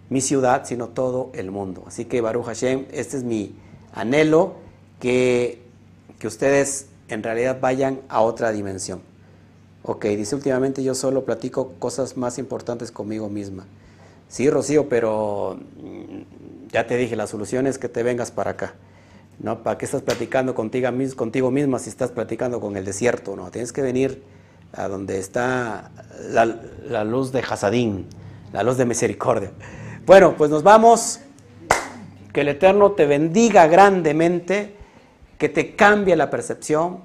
[0.08, 1.84] mi ciudad, sino todo el mundo.
[1.86, 3.54] Así que Baruch Hashem, este es mi
[3.92, 4.54] anhelo,
[5.00, 5.62] que,
[6.18, 9.00] que ustedes en realidad vayan a otra dimensión.
[9.82, 13.66] Ok, dice últimamente yo solo platico cosas más importantes conmigo misma.
[14.28, 18.74] Sí, Rocío, pero mm, ya te dije, la solución es que te vengas para acá.
[19.38, 19.62] ¿No?
[19.62, 23.36] ¿Para qué estás platicando contigo, contigo misma si estás platicando con el desierto?
[23.36, 24.22] No, tienes que venir
[24.72, 25.90] a donde está
[26.30, 28.06] la, luz de Hasadín,
[28.52, 29.50] la luz de misericordia.
[30.04, 31.20] Bueno, pues nos vamos.
[32.32, 34.74] Que el Eterno te bendiga grandemente,
[35.38, 37.00] que te cambie la percepción,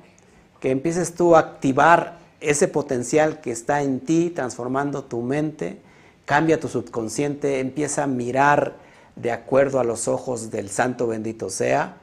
[0.59, 5.79] que empieces tú a activar ese potencial que está en ti, transformando tu mente,
[6.25, 8.75] cambia tu subconsciente, empieza a mirar
[9.15, 11.97] de acuerdo a los ojos del Santo bendito sea,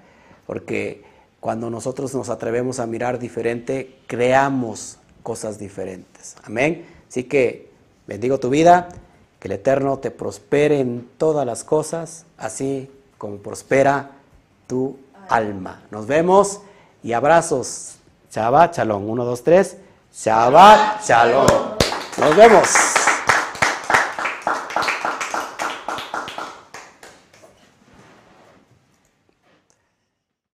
[0.48, 1.04] porque
[1.40, 6.36] cuando nosotros nos atrevemos a mirar diferente, creamos cosas diferentes.
[6.42, 6.86] Amén.
[7.06, 7.68] Así que
[8.06, 8.88] bendigo tu vida,
[9.40, 14.12] que el Eterno te prospere en todas las cosas, así como prospera
[14.66, 14.96] tu
[15.28, 15.82] alma.
[15.90, 16.62] Nos vemos
[17.02, 17.96] y abrazos.
[18.32, 19.06] Shabbat Shalom.
[19.06, 19.76] Uno, dos, tres.
[20.14, 21.46] Shabbat Shalom.
[22.18, 22.97] Nos vemos.